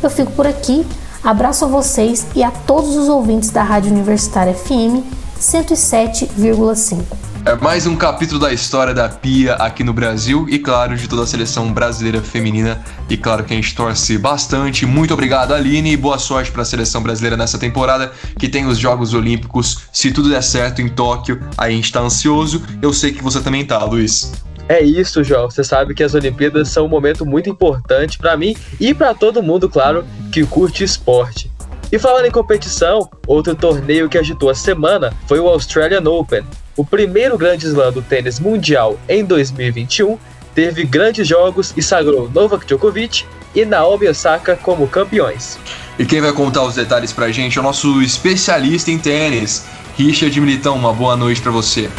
Eu 0.04 0.10
fico 0.10 0.32
por 0.34 0.46
aqui, 0.46 0.86
abraço 1.24 1.64
a 1.64 1.68
vocês 1.70 2.28
e 2.36 2.44
a 2.44 2.52
todos 2.52 2.98
os 2.98 3.08
ouvintes 3.08 3.50
da 3.50 3.64
Rádio 3.64 3.92
Universitária 3.92 4.54
FM 4.54 5.04
107,5. 5.40 7.29
É 7.46 7.56
mais 7.56 7.88
um 7.88 7.96
capítulo 7.96 8.38
da 8.40 8.52
história 8.52 8.94
da 8.94 9.08
Pia 9.08 9.54
aqui 9.56 9.82
no 9.82 9.94
Brasil 9.94 10.46
e, 10.50 10.60
claro, 10.60 10.96
de 10.98 11.08
toda 11.08 11.24
a 11.24 11.26
seleção 11.26 11.72
brasileira 11.72 12.22
feminina. 12.22 12.84
E, 13.10 13.16
claro, 13.16 13.46
que 13.46 13.54
a 13.54 13.56
gente 13.56 13.74
torce 13.74 14.18
bastante. 14.18 14.86
Muito 14.86 15.14
obrigado, 15.14 15.54
Aline, 15.54 15.94
e 15.94 15.98
boa 15.98 16.20
sorte 16.20 16.52
para 16.52 16.64
a 16.64 16.66
seleção 16.66 17.02
brasileira 17.02 17.38
nessa 17.38 17.58
temporada, 17.58 18.12
que 18.38 18.50
tem 18.50 18.66
os 18.66 18.78
Jogos 18.78 19.14
Olímpicos. 19.14 19.84
Se 19.92 20.12
tudo 20.12 20.30
der 20.30 20.44
certo 20.44 20.82
em 20.82 20.90
Tóquio, 20.90 21.42
a 21.58 21.70
gente 21.70 21.92
tá 21.92 22.02
ansioso. 22.02 22.62
Eu 22.82 22.92
sei 22.92 23.14
que 23.14 23.24
você 23.24 23.40
também 23.40 23.66
tá, 23.66 23.84
Luiz. 23.86 24.34
É 24.68 24.84
isso, 24.84 25.24
João. 25.24 25.50
Você 25.50 25.64
sabe 25.64 25.96
que 25.96 26.04
as 26.04 26.14
Olimpíadas 26.14 26.68
são 26.68 26.86
um 26.86 26.90
momento 26.90 27.26
muito 27.26 27.50
importante 27.50 28.18
para 28.18 28.36
mim 28.36 28.56
e 28.80 28.94
para 28.94 29.14
todo 29.14 29.42
mundo, 29.42 29.70
claro, 29.70 30.06
que 30.32 30.46
curte 30.46 30.84
esporte. 30.84 31.50
E 31.92 31.98
falando 31.98 32.26
em 32.26 32.32
competição, 32.32 33.10
outro 33.26 33.56
torneio 33.56 34.08
que 34.08 34.18
agitou 34.18 34.50
a 34.50 34.56
semana 34.56 35.12
foi 35.26 35.40
o 35.40 35.48
Australian 35.48 36.08
Open, 36.08 36.44
o 36.80 36.86
primeiro 36.86 37.38
grande 37.38 37.66
slam 37.66 37.92
do 37.92 38.02
tênis 38.02 38.40
mundial 38.40 38.98
em 39.10 39.26
2021 39.26 40.18
teve 40.56 40.86
grandes 40.86 41.28
jogos 41.28 41.74
e 41.76 41.84
sagrou 41.84 42.32
Novak 42.34 42.66
Djokovic 42.66 43.26
e 43.54 43.66
Naomi 43.66 44.08
Osaka 44.08 44.56
como 44.56 44.88
campeões. 44.88 45.60
E 46.00 46.06
quem 46.06 46.22
vai 46.22 46.32
contar 46.32 46.64
os 46.64 46.76
detalhes 46.76 47.12
pra 47.12 47.34
gente 47.34 47.58
é 47.58 47.62
o 47.62 47.64
nosso 47.66 48.02
especialista 48.02 48.90
em 48.92 48.98
tênis, 48.98 49.66
Richard 49.98 50.40
Militão. 50.40 50.78
Uma 50.78 50.94
boa 50.94 51.18
noite 51.18 51.42
para 51.42 51.52
você. 51.52 51.90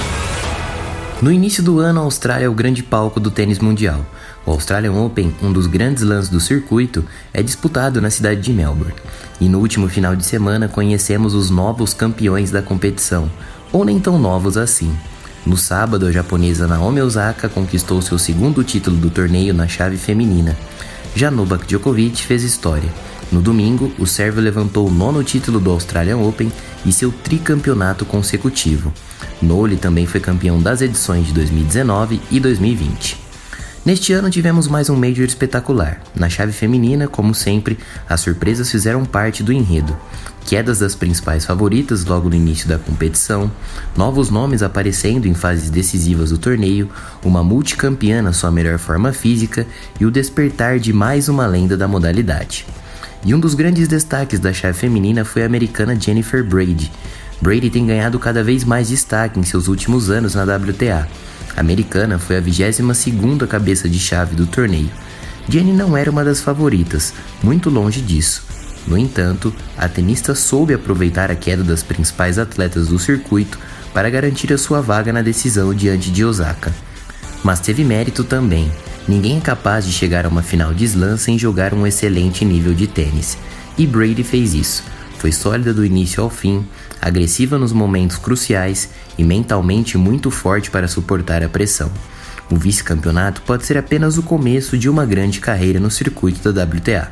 No 1.21 1.31
início 1.31 1.62
do 1.62 1.79
ano, 1.79 2.01
a 2.01 2.05
Austrália 2.05 2.47
é 2.47 2.49
o 2.49 2.55
grande 2.55 2.83
palco 2.83 3.21
do 3.21 3.31
tênis 3.31 3.59
mundial. 3.59 4.01
O 4.47 4.51
Australian 4.53 4.95
Open, 4.95 5.35
um 5.43 5.53
dos 5.53 5.66
grandes 5.66 6.03
lãs 6.03 6.31
do 6.31 6.40
circuito, 6.40 7.05
é 7.35 7.43
disputado 7.43 8.01
na 8.01 8.09
cidade 8.09 8.40
de 8.40 8.51
Melbourne. 8.51 8.95
E 9.38 9.47
no 9.47 9.59
último 9.59 9.90
final 9.90 10.16
de 10.16 10.25
semana 10.25 10.69
conhecemos 10.69 11.35
os 11.35 11.51
novos 11.51 11.93
campeões 11.93 12.51
da 12.51 12.62
competição, 12.62 13.31
ou 13.72 13.85
nem 13.85 13.98
tão 13.98 14.18
novos 14.18 14.56
assim. 14.56 14.94
No 15.44 15.56
sábado, 15.56 16.06
a 16.06 16.12
japonesa 16.12 16.66
Naomi 16.66 17.00
Osaka 17.00 17.48
conquistou 17.48 18.02
seu 18.02 18.18
segundo 18.18 18.62
título 18.62 18.96
do 18.96 19.11
torneio 19.11 19.54
na 19.54 19.66
chave 19.66 19.96
feminina. 19.96 20.56
Já 21.14 21.30
Novak 21.30 21.66
Djokovic 21.66 22.22
fez 22.22 22.42
história. 22.42 22.88
No 23.33 23.40
domingo, 23.40 23.92
o 23.98 24.06
sérvio 24.06 24.42
levantou 24.42 24.87
o 24.87 24.90
nono 24.90 25.22
título 25.22 25.61
do 25.61 25.70
Australian 25.70 26.18
Open 26.18 26.52
e 26.85 26.92
seu 26.92 27.12
tricampeonato 27.12 28.04
consecutivo. 28.04 28.92
Nole 29.40 29.76
também 29.76 30.06
foi 30.06 30.20
campeão 30.20 30.61
das 30.61 30.83
edições 30.83 31.26
de 31.26 31.33
2019 31.33 32.20
e 32.30 32.40
2020. 32.40 33.18
Neste 33.85 34.12
ano 34.12 34.28
tivemos 34.28 34.68
mais 34.68 34.90
um 34.90 34.96
Major 34.96 35.24
espetacular. 35.24 36.02
Na 36.14 36.28
chave 36.28 36.52
feminina, 36.52 37.09
como 37.09 37.35
sempre, 37.35 37.78
as 38.09 38.20
surpresas 38.20 38.70
fizeram 38.70 39.06
parte 39.06 39.42
do 39.42 39.52
enredo. 39.52 39.96
Quedas 40.44 40.81
das 40.81 40.94
principais 40.94 41.44
favoritas 41.44 42.05
logo 42.05 42.29
no 42.29 42.35
início 42.35 42.68
da 42.68 42.79
competição, 42.79 43.50
novos 43.96 44.31
nomes 44.31 44.62
aparecendo 44.62 45.26
em 45.26 45.35
fases 45.35 45.70
decisivas 45.70 46.31
do 46.31 46.38
torneio, 46.38 46.90
uma 47.24 47.44
multicampeã 47.44 48.20
na 48.22 48.33
sua 48.33 48.50
melhor 48.50 48.79
forma 48.79 49.12
física 49.12 49.66
e 50.00 50.07
o 50.07 50.11
despertar 50.11 50.79
de 50.79 50.92
mais 50.92 51.29
uma 51.29 51.46
lenda 51.46 51.76
da 51.76 51.87
modalidade. 51.87 52.66
E 53.24 53.35
um 53.35 53.40
dos 53.40 53.55
grandes 53.55 53.87
destaques 53.87 54.40
da 54.40 54.53
chave 54.53 54.79
feminina 54.79 55.24
foi 55.24 55.42
a 55.42 55.46
americana 55.46 55.98
Jennifer 55.98 56.42
Brady. 56.42 56.90
Brady 57.40 57.70
tem 57.70 57.87
ganhado 57.87 58.18
cada 58.18 58.42
vez 58.42 58.64
mais 58.64 58.88
destaque 58.88 59.38
em 59.38 59.42
seus 59.42 59.68
últimos 59.68 60.11
anos 60.11 60.35
na 60.35 60.42
WTA 60.42 61.07
a 61.57 61.61
americana 61.61 62.18
foi 62.18 62.37
a 62.37 62.42
22ª 62.42 63.46
cabeça 63.46 63.88
de 63.88 63.98
chave 63.98 64.35
do 64.35 64.46
torneio. 64.46 64.90
Jenny 65.48 65.72
não 65.72 65.96
era 65.96 66.11
uma 66.11 66.24
das 66.24 66.40
favoritas, 66.40 67.12
muito 67.42 67.70
longe 67.70 68.00
disso. 68.00 68.49
No 68.87 68.97
entanto, 68.97 69.55
a 69.77 69.88
tenista 69.88 70.35
soube 70.35 70.75
aproveitar 70.75 71.31
a 71.31 71.35
queda 71.35 71.62
das 71.62 71.83
principais 71.83 72.38
atletas 72.38 72.88
do 72.88 72.99
circuito 72.99 73.59
para 73.93 74.11
garantir 74.11 74.53
a 74.53 74.59
sua 74.59 74.81
vaga 74.81 75.12
na 75.12 75.23
decisão 75.23 75.75
diante 75.75 76.11
de 76.11 76.25
Osaka. 76.25 76.73
Mas 77.43 77.61
teve 77.61 77.85
mérito 77.85 78.25
também. 78.25 78.71
Ninguém 79.09 79.38
é 79.38 79.40
capaz 79.40 79.85
de 79.85 79.93
chegar 79.93 80.25
a 80.27 80.29
uma 80.29 80.43
final 80.43 80.73
de 80.73 80.85
slam 80.85 81.16
sem 81.16 81.38
jogar 81.38 81.75
um 81.75 81.87
excelente 81.87 82.45
nível 82.45 82.75
de 82.75 82.87
tênis, 82.87 83.37
e 83.77 83.87
Brady 83.87 84.23
fez 84.23 84.55
isso. 84.55 84.85
Foi 85.19 85.33
sólida 85.33 85.75
do 85.75 85.85
início 85.85 86.23
ao 86.23 86.31
fim, 86.31 86.64
agressiva 87.01 87.59
nos 87.59 87.73
momentos 87.73 88.16
cruciais 88.16 88.88
e 89.19 89.25
mentalmente 89.25 89.99
muito 89.99 90.31
forte 90.31 90.71
para 90.71 90.88
suportar 90.88 91.43
a 91.43 91.49
pressão. 91.49 91.90
O 92.51 92.57
vice-campeonato 92.57 93.43
pode 93.43 93.64
ser 93.64 93.79
apenas 93.79 94.19
o 94.19 94.23
começo 94.23 94.77
de 94.77 94.88
uma 94.88 95.07
grande 95.07 95.40
carreira 95.40 95.79
no 95.79 95.90
circuito 95.90 96.53
da 96.53 96.64
WTA. 96.64 97.11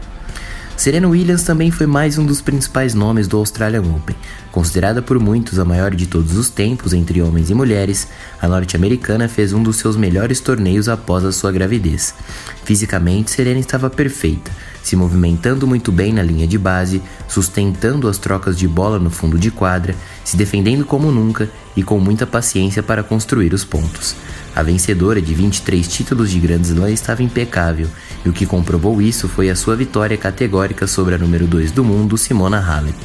Serena 0.78 1.08
Williams 1.08 1.42
também 1.42 1.72
foi 1.72 1.88
mais 1.88 2.18
um 2.18 2.24
dos 2.24 2.40
principais 2.40 2.94
nomes 2.94 3.26
do 3.26 3.36
Australian 3.36 3.80
Open. 3.80 4.14
Considerada 4.52 5.02
por 5.02 5.18
muitos 5.18 5.58
a 5.58 5.64
maior 5.64 5.92
de 5.92 6.06
todos 6.06 6.36
os 6.36 6.50
tempos 6.50 6.92
entre 6.92 7.20
homens 7.20 7.50
e 7.50 7.54
mulheres, 7.54 8.06
a 8.40 8.46
norte-americana 8.46 9.26
fez 9.26 9.52
um 9.52 9.60
dos 9.60 9.74
seus 9.74 9.96
melhores 9.96 10.38
torneios 10.38 10.88
após 10.88 11.24
a 11.24 11.32
sua 11.32 11.50
gravidez. 11.50 12.14
Fisicamente, 12.62 13.32
Serena 13.32 13.58
estava 13.58 13.90
perfeita, 13.90 14.52
se 14.80 14.94
movimentando 14.94 15.66
muito 15.66 15.90
bem 15.90 16.12
na 16.12 16.22
linha 16.22 16.46
de 16.46 16.56
base, 16.56 17.02
sustentando 17.26 18.06
as 18.06 18.16
trocas 18.16 18.56
de 18.56 18.68
bola 18.68 19.00
no 19.00 19.10
fundo 19.10 19.36
de 19.36 19.50
quadra, 19.50 19.96
se 20.24 20.36
defendendo 20.36 20.84
como 20.84 21.10
nunca 21.10 21.50
e 21.76 21.82
com 21.82 21.98
muita 21.98 22.24
paciência 22.24 22.84
para 22.84 23.02
construir 23.02 23.52
os 23.52 23.64
pontos. 23.64 24.14
A 24.58 24.62
vencedora 24.64 25.22
de 25.22 25.32
23 25.34 25.86
títulos 25.86 26.32
de 26.32 26.40
Grand 26.40 26.62
Slam 26.62 26.90
estava 26.90 27.22
impecável, 27.22 27.86
e 28.24 28.28
o 28.28 28.32
que 28.32 28.44
comprovou 28.44 29.00
isso 29.00 29.28
foi 29.28 29.50
a 29.50 29.54
sua 29.54 29.76
vitória 29.76 30.16
categórica 30.16 30.84
sobre 30.88 31.14
a 31.14 31.18
número 31.18 31.46
2 31.46 31.70
do 31.70 31.84
mundo, 31.84 32.18
Simona 32.18 32.58
Halep. 32.58 32.98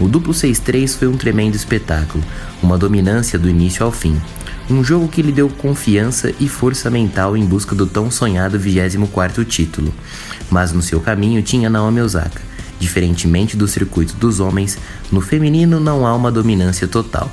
O 0.00 0.08
duplo 0.08 0.32
6-3 0.32 0.98
foi 0.98 1.06
um 1.06 1.16
tremendo 1.16 1.54
espetáculo, 1.54 2.24
uma 2.60 2.76
dominância 2.76 3.38
do 3.38 3.48
início 3.48 3.86
ao 3.86 3.92
fim. 3.92 4.20
Um 4.68 4.82
jogo 4.82 5.06
que 5.06 5.22
lhe 5.22 5.30
deu 5.30 5.48
confiança 5.48 6.34
e 6.40 6.48
força 6.48 6.90
mental 6.90 7.36
em 7.36 7.46
busca 7.46 7.72
do 7.72 7.86
tão 7.86 8.10
sonhado 8.10 8.58
24º 8.58 9.44
título 9.46 9.94
mas 10.50 10.72
no 10.72 10.82
seu 10.82 11.00
caminho 11.00 11.40
tinha 11.40 11.70
Naomi 11.70 12.00
Osaka. 12.00 12.42
Diferentemente 12.80 13.56
do 13.56 13.68
circuito 13.68 14.14
dos 14.16 14.40
homens, 14.40 14.76
no 15.12 15.20
feminino 15.20 15.78
não 15.78 16.04
há 16.04 16.12
uma 16.16 16.32
dominância 16.32 16.88
total. 16.88 17.30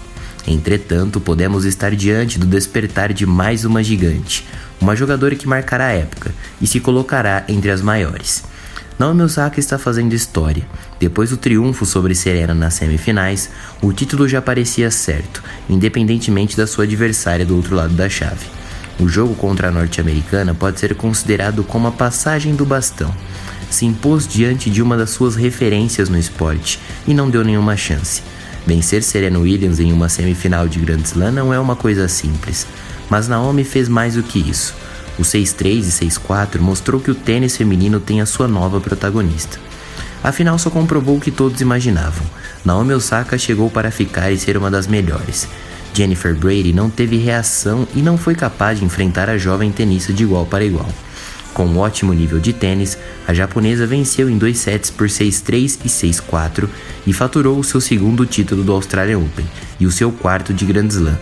Entretanto, 0.47 1.21
podemos 1.21 1.65
estar 1.65 1.95
diante 1.95 2.37
do 2.37 2.45
despertar 2.45 3.13
de 3.13 3.25
mais 3.25 3.63
uma 3.63 3.83
gigante, 3.83 4.45
uma 4.79 4.95
jogadora 4.95 5.35
que 5.35 5.47
marcará 5.47 5.87
a 5.87 5.93
época 5.93 6.31
e 6.61 6.67
se 6.67 6.79
colocará 6.79 7.45
entre 7.47 7.71
as 7.71 7.81
maiores. 7.81 8.43
Naomi 8.99 9.23
Osaka 9.23 9.59
está 9.59 9.77
fazendo 9.79 10.13
história. 10.13 10.63
Depois 10.99 11.31
do 11.31 11.37
triunfo 11.37 11.85
sobre 11.85 12.13
Serena 12.13 12.53
nas 12.53 12.75
semifinais, 12.75 13.49
o 13.81 13.91
título 13.91 14.27
já 14.27 14.41
parecia 14.41 14.91
certo, 14.91 15.43
independentemente 15.69 16.55
da 16.55 16.67
sua 16.67 16.83
adversária 16.83 17.45
do 17.45 17.55
outro 17.55 17.75
lado 17.75 17.93
da 17.93 18.07
chave. 18.07 18.45
O 18.99 19.07
jogo 19.07 19.33
contra 19.35 19.69
a 19.69 19.71
norte-americana 19.71 20.53
pode 20.53 20.79
ser 20.79 20.93
considerado 20.93 21.63
como 21.63 21.87
a 21.87 21.91
passagem 21.91 22.55
do 22.55 22.65
bastão. 22.65 23.13
se 23.69 23.87
impôs 23.87 24.27
diante 24.27 24.69
de 24.69 24.83
uma 24.83 24.95
das 24.95 25.09
suas 25.09 25.35
referências 25.35 26.07
no 26.07 26.17
esporte 26.17 26.79
e 27.07 27.13
não 27.13 27.27
deu 27.27 27.43
nenhuma 27.43 27.75
chance. 27.75 28.21
Vencer 28.65 29.03
Serena 29.03 29.39
Williams 29.39 29.79
em 29.79 29.91
uma 29.91 30.07
semifinal 30.07 30.67
de 30.67 30.79
Grand 30.79 31.01
Slam 31.03 31.31
não 31.31 31.53
é 31.53 31.59
uma 31.59 31.75
coisa 31.75 32.07
simples, 32.07 32.65
mas 33.09 33.27
Naomi 33.27 33.63
fez 33.63 33.89
mais 33.89 34.15
do 34.15 34.23
que 34.23 34.39
isso. 34.39 34.73
O 35.19 35.21
6-3 35.21 36.01
e 36.01 36.07
6-4 36.07 36.59
mostrou 36.59 36.99
que 36.99 37.11
o 37.11 37.15
tênis 37.15 37.57
feminino 37.57 37.99
tem 37.99 38.21
a 38.21 38.25
sua 38.25 38.47
nova 38.47 38.79
protagonista. 38.79 39.59
Afinal, 40.23 40.57
só 40.57 40.69
comprovou 40.69 41.17
o 41.17 41.19
que 41.19 41.29
todos 41.29 41.59
imaginavam. 41.59 42.25
Naomi 42.63 42.93
Osaka 42.93 43.37
chegou 43.37 43.69
para 43.69 43.91
ficar 43.91 44.31
e 44.31 44.39
ser 44.39 44.55
uma 44.55 44.71
das 44.71 44.87
melhores. 44.87 45.47
Jennifer 45.93 46.33
Brady 46.33 46.73
não 46.73 46.89
teve 46.89 47.17
reação 47.17 47.87
e 47.93 48.01
não 48.01 48.17
foi 48.17 48.33
capaz 48.33 48.79
de 48.79 48.85
enfrentar 48.85 49.29
a 49.29 49.37
jovem 49.37 49.71
tenista 49.71 50.13
de 50.13 50.23
igual 50.23 50.45
para 50.45 50.63
igual. 50.63 50.89
Com 51.53 51.65
um 51.67 51.77
ótimo 51.77 52.13
nível 52.13 52.39
de 52.39 52.51
tênis, 52.51 52.97
a 53.27 53.33
japonesa 53.33 53.85
venceu 53.85 54.27
em 54.27 54.37
dois 54.39 54.57
sets 54.57 54.89
por 54.89 55.07
6-3 55.07 55.79
e 55.85 55.87
6-4 55.87 56.67
e 57.05 57.13
faturou 57.13 57.59
o 57.59 57.63
seu 57.63 57.79
segundo 57.79 58.25
título 58.25 58.63
do 58.63 58.71
Australian 58.71 59.19
Open 59.19 59.45
e 59.79 59.85
o 59.85 59.91
seu 59.91 60.11
quarto 60.11 60.51
de 60.51 60.65
Grand 60.65 60.87
Slam, 60.87 61.17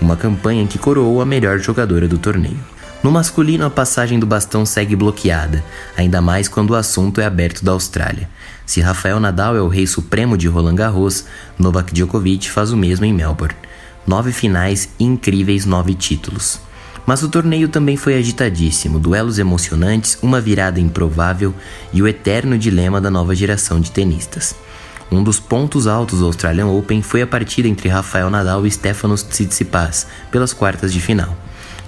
uma 0.00 0.16
campanha 0.16 0.66
que 0.68 0.78
coroou 0.78 1.20
a 1.20 1.26
melhor 1.26 1.58
jogadora 1.58 2.06
do 2.06 2.16
torneio. 2.16 2.60
No 3.02 3.10
masculino, 3.10 3.66
a 3.66 3.70
passagem 3.70 4.20
do 4.20 4.26
bastão 4.26 4.64
segue 4.64 4.94
bloqueada, 4.94 5.64
ainda 5.96 6.20
mais 6.20 6.46
quando 6.46 6.70
o 6.70 6.76
assunto 6.76 7.20
é 7.20 7.26
aberto 7.26 7.64
da 7.64 7.72
Austrália. 7.72 8.30
Se 8.64 8.80
Rafael 8.80 9.18
Nadal 9.18 9.56
é 9.56 9.60
o 9.60 9.66
rei 9.66 9.88
supremo 9.88 10.38
de 10.38 10.46
Roland 10.46 10.76
Garros, 10.76 11.24
Novak 11.58 11.92
Djokovic 11.92 12.48
faz 12.48 12.70
o 12.70 12.76
mesmo 12.76 13.04
em 13.04 13.12
Melbourne. 13.12 13.56
Nove 14.06 14.30
finais 14.30 14.88
e 15.00 15.04
incríveis 15.04 15.66
nove 15.66 15.94
títulos. 15.94 16.60
Mas 17.06 17.22
o 17.22 17.28
torneio 17.28 17.68
também 17.68 17.96
foi 17.96 18.14
agitadíssimo, 18.14 18.98
duelos 18.98 19.38
emocionantes, 19.38 20.18
uma 20.22 20.40
virada 20.40 20.80
improvável 20.80 21.54
e 21.92 22.00
o 22.00 22.06
eterno 22.06 22.56
dilema 22.56 23.00
da 23.00 23.10
nova 23.10 23.34
geração 23.34 23.80
de 23.80 23.90
tenistas. 23.90 24.54
Um 25.10 25.22
dos 25.22 25.38
pontos 25.38 25.86
altos 25.86 26.20
do 26.20 26.26
Australian 26.26 26.68
Open 26.68 27.02
foi 27.02 27.20
a 27.20 27.26
partida 27.26 27.68
entre 27.68 27.88
Rafael 27.88 28.30
Nadal 28.30 28.66
e 28.66 28.70
Stefanos 28.70 29.22
Tsitsipas 29.22 30.06
pelas 30.30 30.52
quartas 30.52 30.92
de 30.92 31.00
final. 31.00 31.36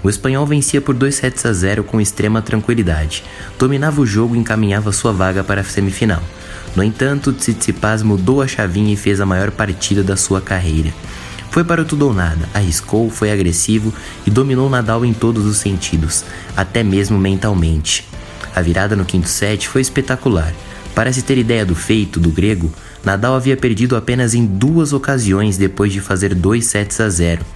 O 0.03 0.11
espanhol 0.11 0.44
vencia 0.44 0.83
por 0.83 0.94
2 0.94 1.14
sets 1.14 1.46
a 1.46 1.53
0 1.55 1.85
com 1.85 1.98
extrema 1.98 2.42
tranquilidade, 2.42 3.24
dominava 3.59 4.03
o 4.03 4.07
jogo 4.07 4.37
e 4.37 4.38
encaminhava 4.38 4.92
sua 4.92 5.12
vaga 5.12 5.42
para 5.42 5.62
a 5.62 5.64
semifinal. 5.64 6.22
No 6.77 6.83
entanto, 6.83 7.33
Tsitsipas 7.33 8.03
mudou 8.03 8.42
a 8.42 8.46
chavinha 8.46 8.92
e 8.92 8.96
fez 8.96 9.18
a 9.18 9.24
maior 9.24 9.50
partida 9.50 10.03
da 10.03 10.16
sua 10.16 10.42
carreira. 10.42 10.92
Foi 11.55 11.62
para 11.62 11.83
o 11.83 11.85
tudo 11.85 12.09
ou 12.09 12.12
nada, 12.12 12.49
arriscou, 12.53 13.09
foi 13.09 13.31
agressivo 13.31 13.95
e 14.27 14.31
dominou 14.31 14.69
Nadal 14.69 15.05
em 15.05 15.14
todos 15.14 15.47
os 15.47 15.59
sentidos, 15.59 16.25
até 16.57 16.83
mesmo 16.83 17.17
mentalmente. 17.17 18.05
A 18.53 18.61
virada 18.61 18.97
no 18.97 19.05
quinto 19.05 19.29
set 19.29 19.69
foi 19.69 19.81
espetacular. 19.81 20.53
Para 20.97 21.12
se 21.12 21.23
ter 21.23 21.38
ideia 21.38 21.64
do 21.64 21.77
feito 21.77 22.19
do 22.19 22.31
grego, 22.31 22.73
Nadal 23.05 23.37
havia 23.37 23.57
perdido 23.57 23.95
apenas 23.95 24.35
em 24.35 24.45
duas 24.45 24.93
ocasiões 24.93 25.57
depois 25.57 25.93
de 25.93 26.01
fazer 26.01 26.35
2 26.35 26.67
sets 26.67 26.99
a 27.01 27.09
0. 27.09 27.47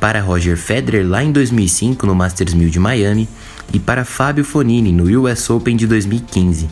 Para 0.00 0.20
Roger 0.20 0.56
Federer 0.56 1.06
lá 1.06 1.22
em 1.22 1.30
2005 1.30 2.04
no 2.04 2.16
Masters 2.16 2.52
1000 2.52 2.68
de 2.68 2.80
Miami 2.80 3.28
e 3.72 3.78
para 3.78 4.04
Fábio 4.04 4.44
Fonini 4.44 4.90
no 4.90 5.22
US 5.22 5.48
Open 5.50 5.76
de 5.76 5.86
2015. 5.86 6.68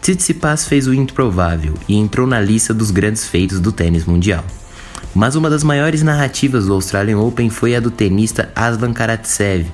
Tsitsipas 0.00 0.64
fez 0.64 0.86
o 0.86 0.94
improvável 0.94 1.74
e 1.86 1.96
entrou 1.96 2.26
na 2.26 2.40
lista 2.40 2.72
dos 2.72 2.90
grandes 2.90 3.26
feitos 3.26 3.60
do 3.60 3.70
tênis 3.70 4.06
mundial. 4.06 4.42
Mas 5.14 5.34
uma 5.34 5.48
das 5.48 5.64
maiores 5.64 6.02
narrativas 6.02 6.66
do 6.66 6.74
Australian 6.74 7.18
Open 7.18 7.48
foi 7.50 7.74
a 7.74 7.80
do 7.80 7.90
tenista 7.90 8.50
Aslan 8.54 8.92
Karatsev. 8.92 9.66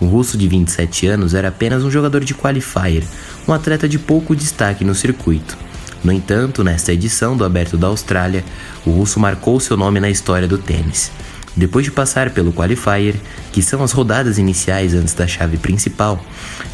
O 0.00 0.06
russo 0.06 0.38
de 0.38 0.48
27 0.48 1.06
anos 1.06 1.34
era 1.34 1.48
apenas 1.48 1.84
um 1.84 1.90
jogador 1.90 2.24
de 2.24 2.34
qualifier, 2.34 3.02
um 3.46 3.52
atleta 3.52 3.88
de 3.88 3.98
pouco 3.98 4.34
destaque 4.34 4.84
no 4.84 4.94
circuito. 4.94 5.56
No 6.02 6.12
entanto, 6.12 6.62
nesta 6.62 6.92
edição 6.92 7.36
do 7.36 7.44
Aberto 7.44 7.76
da 7.76 7.88
Austrália, 7.88 8.44
o 8.86 8.90
russo 8.90 9.18
marcou 9.18 9.58
seu 9.58 9.76
nome 9.76 9.98
na 9.98 10.08
história 10.08 10.46
do 10.46 10.56
tênis. 10.56 11.10
Depois 11.56 11.84
de 11.84 11.90
passar 11.90 12.30
pelo 12.30 12.52
qualifier, 12.52 13.16
que 13.52 13.60
são 13.60 13.82
as 13.82 13.90
rodadas 13.90 14.38
iniciais 14.38 14.94
antes 14.94 15.12
da 15.12 15.26
chave 15.26 15.56
principal, 15.56 16.24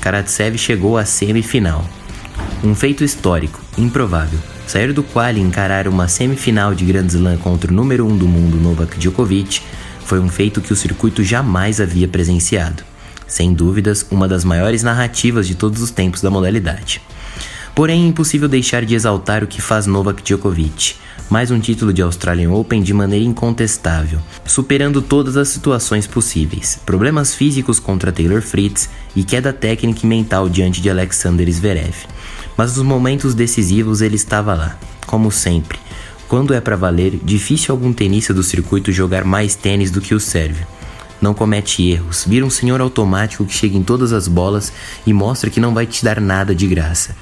Karatsev 0.00 0.58
chegou 0.58 0.98
à 0.98 1.06
semifinal. 1.06 1.88
Um 2.62 2.74
feito 2.74 3.02
histórico, 3.02 3.60
improvável. 3.78 4.53
Sair 4.66 4.92
do 4.92 5.02
quali 5.02 5.40
e 5.40 5.42
encarar 5.42 5.86
uma 5.86 6.08
semifinal 6.08 6.74
de 6.74 6.84
Grand 6.84 7.06
Slam 7.06 7.36
contra 7.38 7.70
o 7.70 7.74
número 7.74 8.06
1 8.06 8.10
um 8.10 8.16
do 8.16 8.26
mundo 8.26 8.56
Novak 8.56 8.98
Djokovic 8.98 9.60
foi 10.04 10.18
um 10.18 10.28
feito 10.28 10.60
que 10.60 10.72
o 10.72 10.76
circuito 10.76 11.22
jamais 11.22 11.80
havia 11.80 12.08
presenciado. 12.08 12.82
Sem 13.26 13.52
dúvidas, 13.52 14.06
uma 14.10 14.28
das 14.28 14.44
maiores 14.44 14.82
narrativas 14.82 15.46
de 15.46 15.54
todos 15.54 15.80
os 15.80 15.90
tempos 15.90 16.20
da 16.20 16.30
modalidade. 16.30 17.00
Porém, 17.74 18.04
é 18.04 18.08
impossível 18.08 18.48
deixar 18.48 18.84
de 18.84 18.94
exaltar 18.94 19.42
o 19.42 19.46
que 19.46 19.60
faz 19.60 19.86
Novak 19.86 20.22
Djokovic. 20.22 20.94
Mais 21.28 21.50
um 21.50 21.58
título 21.58 21.92
de 21.92 22.02
Australian 22.02 22.50
Open 22.52 22.82
de 22.82 22.92
maneira 22.92 23.24
incontestável, 23.24 24.20
superando 24.44 25.02
todas 25.02 25.36
as 25.36 25.48
situações 25.48 26.06
possíveis. 26.06 26.78
Problemas 26.86 27.34
físicos 27.34 27.80
contra 27.80 28.12
Taylor 28.12 28.42
Fritz 28.42 28.88
e 29.16 29.24
queda 29.24 29.52
técnica 29.52 30.00
e 30.04 30.06
mental 30.06 30.48
diante 30.48 30.80
de 30.80 30.90
Alexander 30.90 31.50
Zverev 31.50 31.94
mas 32.56 32.76
nos 32.76 32.86
momentos 32.86 33.34
decisivos 33.34 34.00
ele 34.00 34.16
estava 34.16 34.54
lá, 34.54 34.78
como 35.06 35.30
sempre. 35.30 35.78
Quando 36.28 36.54
é 36.54 36.60
para 36.60 36.76
valer, 36.76 37.18
difícil 37.22 37.72
algum 37.72 37.92
tenista 37.92 38.32
do 38.32 38.42
circuito 38.42 38.92
jogar 38.92 39.24
mais 39.24 39.54
tênis 39.54 39.90
do 39.90 40.00
que 40.00 40.14
o 40.14 40.20
sérvio. 40.20 40.66
Não 41.20 41.34
comete 41.34 41.88
erros, 41.88 42.24
vira 42.26 42.44
um 42.44 42.50
senhor 42.50 42.80
automático 42.80 43.44
que 43.44 43.54
chega 43.54 43.76
em 43.76 43.82
todas 43.82 44.12
as 44.12 44.28
bolas 44.28 44.72
e 45.06 45.12
mostra 45.12 45.50
que 45.50 45.60
não 45.60 45.72
vai 45.72 45.86
te 45.86 46.04
dar 46.04 46.20
nada 46.20 46.54
de 46.54 46.66
graça. 46.66 47.16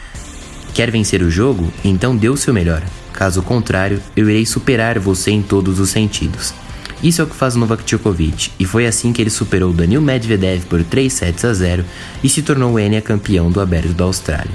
Quer 0.75 0.91
vencer 0.91 1.23
o 1.23 1.31
jogo? 1.31 1.73
Então 1.85 2.17
dê 2.17 2.29
o 2.29 2.37
seu 2.37 2.55
melhor. 2.55 2.83
Caso 3.13 3.43
contrário, 3.43 4.01
eu 4.17 4.29
irei 4.31 4.47
superar 4.47 4.99
você 4.99 5.31
em 5.31 5.43
todos 5.43 5.79
os 5.79 5.91
sentidos. 5.91 6.55
Isso 7.03 7.21
é 7.21 7.25
o 7.25 7.27
que 7.27 7.37
faz 7.37 7.57
Novak 7.57 7.85
Djokovic, 7.85 8.53
e 8.59 8.65
foi 8.65 8.87
assim 8.87 9.13
que 9.13 9.21
ele 9.21 9.29
superou 9.29 9.73
Daniil 9.73 10.01
Medvedev 10.01 10.65
por 10.67 10.85
3 10.85 11.13
sets 11.13 11.45
a 11.45 11.53
0 11.53 11.85
e 12.23 12.29
se 12.29 12.43
tornou 12.43 12.73
o 12.73 12.79
Enia 12.79 13.03
campeão 13.03 13.51
do 13.51 13.61
Aberto 13.61 13.93
da 13.93 14.05
Austrália. 14.05 14.53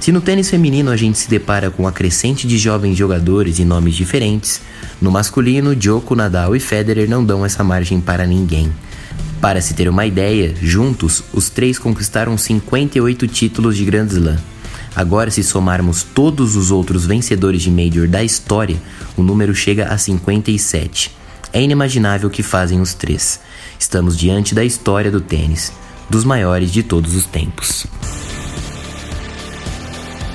Se 0.00 0.10
no 0.10 0.20
tênis 0.20 0.50
feminino 0.50 0.90
a 0.90 0.96
gente 0.96 1.18
se 1.18 1.28
depara 1.28 1.70
com 1.70 1.86
a 1.86 1.92
crescente 1.92 2.46
de 2.46 2.58
jovens 2.58 2.96
jogadores 2.96 3.58
e 3.58 3.64
nomes 3.64 3.94
diferentes, 3.94 4.62
no 5.00 5.10
masculino, 5.12 5.76
Djoko, 5.76 6.16
Nadal 6.16 6.56
e 6.56 6.60
Federer 6.60 7.08
não 7.08 7.24
dão 7.24 7.44
essa 7.44 7.62
margem 7.62 8.00
para 8.00 8.26
ninguém. 8.26 8.72
Para 9.40 9.60
se 9.60 9.74
ter 9.74 9.88
uma 9.88 10.06
ideia, 10.06 10.54
juntos, 10.60 11.22
os 11.32 11.50
três 11.50 11.78
conquistaram 11.78 12.36
58 12.36 13.28
títulos 13.28 13.76
de 13.76 13.84
Grand 13.84 14.06
Slam. 14.06 14.51
Agora, 14.94 15.30
se 15.30 15.42
somarmos 15.42 16.02
todos 16.02 16.54
os 16.54 16.70
outros 16.70 17.06
vencedores 17.06 17.62
de 17.62 17.70
Major 17.70 18.06
da 18.06 18.22
história, 18.22 18.76
o 19.16 19.22
número 19.22 19.54
chega 19.54 19.86
a 19.86 19.96
57. 19.96 21.14
É 21.52 21.62
inimaginável 21.62 22.28
o 22.28 22.32
que 22.32 22.42
fazem 22.42 22.80
os 22.80 22.94
três. 22.94 23.40
Estamos 23.78 24.16
diante 24.16 24.54
da 24.54 24.64
história 24.64 25.10
do 25.10 25.20
tênis, 25.20 25.72
dos 26.08 26.24
maiores 26.24 26.70
de 26.70 26.82
todos 26.82 27.14
os 27.14 27.24
tempos. 27.24 27.86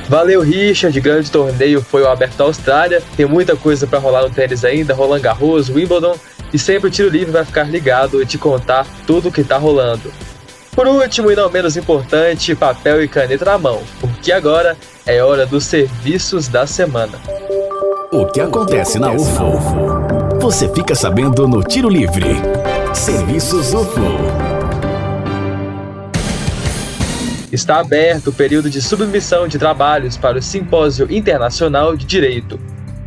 Valeu, 0.09 0.41
Richard. 0.41 0.99
Grande 1.01 1.29
torneio 1.29 1.81
foi 1.81 2.01
o 2.01 2.07
Aberto 2.07 2.41
Austrália. 2.41 3.01
Tem 3.15 3.25
muita 3.25 3.55
coisa 3.55 3.85
para 3.85 3.99
rolar 3.99 4.23
no 4.23 4.29
tênis 4.29 4.63
ainda: 4.63 4.93
Roland 4.93 5.21
Garros, 5.21 5.69
Wimbledon. 5.69 6.15
E 6.53 6.57
sempre 6.57 6.87
o 6.87 6.91
Tiro 6.91 7.09
Livre 7.09 7.31
vai 7.31 7.43
ficar 7.43 7.63
ligado 7.63 8.21
e 8.21 8.25
te 8.25 8.37
contar 8.37 8.87
tudo 9.05 9.27
o 9.27 9.31
que 9.31 9.43
tá 9.43 9.57
rolando. 9.57 10.11
Por 10.77 10.87
último 10.87 11.31
e 11.31 11.35
não 11.35 11.49
menos 11.49 11.75
importante, 11.75 12.55
papel 12.55 13.03
e 13.03 13.07
caneta 13.07 13.43
na 13.43 13.57
mão, 13.57 13.81
porque 14.27 14.33
agora 14.33 14.75
é 15.05 15.23
hora 15.23 15.45
dos 15.45 15.63
serviços 15.63 16.49
da 16.49 16.67
semana. 16.67 17.17
O 18.11 18.25
que 18.25 18.41
acontece 18.41 18.99
na 18.99 19.09
UFO? 19.09 19.53
Você 20.41 20.67
fica 20.67 20.93
sabendo 20.93 21.47
no 21.47 21.63
Tiro 21.63 21.87
Livre. 21.87 22.35
Serviços 22.93 23.73
UFO. 23.73 24.01
está 27.53 27.79
aberto 27.79 28.27
o 28.27 28.33
período 28.33 28.69
de 28.69 28.81
submissão 28.81 29.47
de 29.47 29.57
trabalhos 29.57 30.17
para 30.17 30.39
o 30.39 30.41
Simpósio 30.41 31.09
Internacional 31.09 31.95
de 31.95 32.05
Direito. 32.05 32.59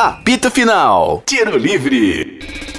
Apito 0.00 0.50
Final. 0.50 1.22
Tiro 1.26 1.58
Livre. 1.58 2.73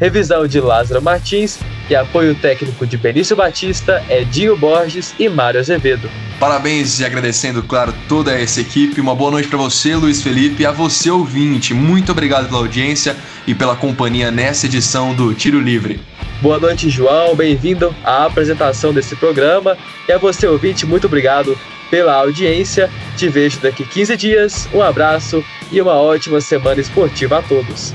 Revisão 0.00 0.46
de 0.46 0.60
Lázaro 0.60 1.00
Martins 1.00 1.58
e 1.88 1.94
apoio 1.94 2.34
técnico 2.34 2.86
de 2.86 2.98
Benício 2.98 3.34
Batista, 3.34 4.04
Edinho 4.10 4.56
Borges 4.56 5.14
e 5.18 5.28
Mário 5.28 5.58
Azevedo. 5.58 6.10
Parabéns 6.38 7.00
e 7.00 7.04
agradecendo, 7.04 7.62
claro, 7.62 7.94
toda 8.06 8.38
essa 8.38 8.60
equipe. 8.60 9.00
Uma 9.00 9.14
boa 9.14 9.30
noite 9.30 9.48
para 9.48 9.56
você, 9.56 9.94
Luiz 9.94 10.22
Felipe, 10.22 10.62
e 10.62 10.66
a 10.66 10.70
você, 10.70 11.10
ouvinte. 11.10 11.72
Muito 11.72 12.12
obrigado 12.12 12.46
pela 12.46 12.58
audiência 12.58 13.16
e 13.46 13.54
pela 13.54 13.74
companhia 13.74 14.30
nessa 14.30 14.66
edição 14.66 15.14
do 15.14 15.32
Tiro 15.32 15.58
Livre. 15.58 15.98
Boa 16.42 16.58
noite, 16.58 16.90
João. 16.90 17.34
Bem-vindo 17.34 17.94
à 18.04 18.26
apresentação 18.26 18.92
desse 18.92 19.16
programa. 19.16 19.78
E 20.06 20.12
a 20.12 20.18
você, 20.18 20.46
ouvinte, 20.46 20.84
muito 20.84 21.06
obrigado 21.06 21.56
pela 21.90 22.14
audiência. 22.16 22.90
Te 23.16 23.28
vejo 23.28 23.60
daqui 23.60 23.86
15 23.86 24.16
dias. 24.16 24.68
Um 24.74 24.82
abraço 24.82 25.42
e 25.72 25.80
uma 25.80 25.94
ótima 25.94 26.42
semana 26.42 26.82
esportiva 26.82 27.38
a 27.38 27.42
todos. 27.42 27.94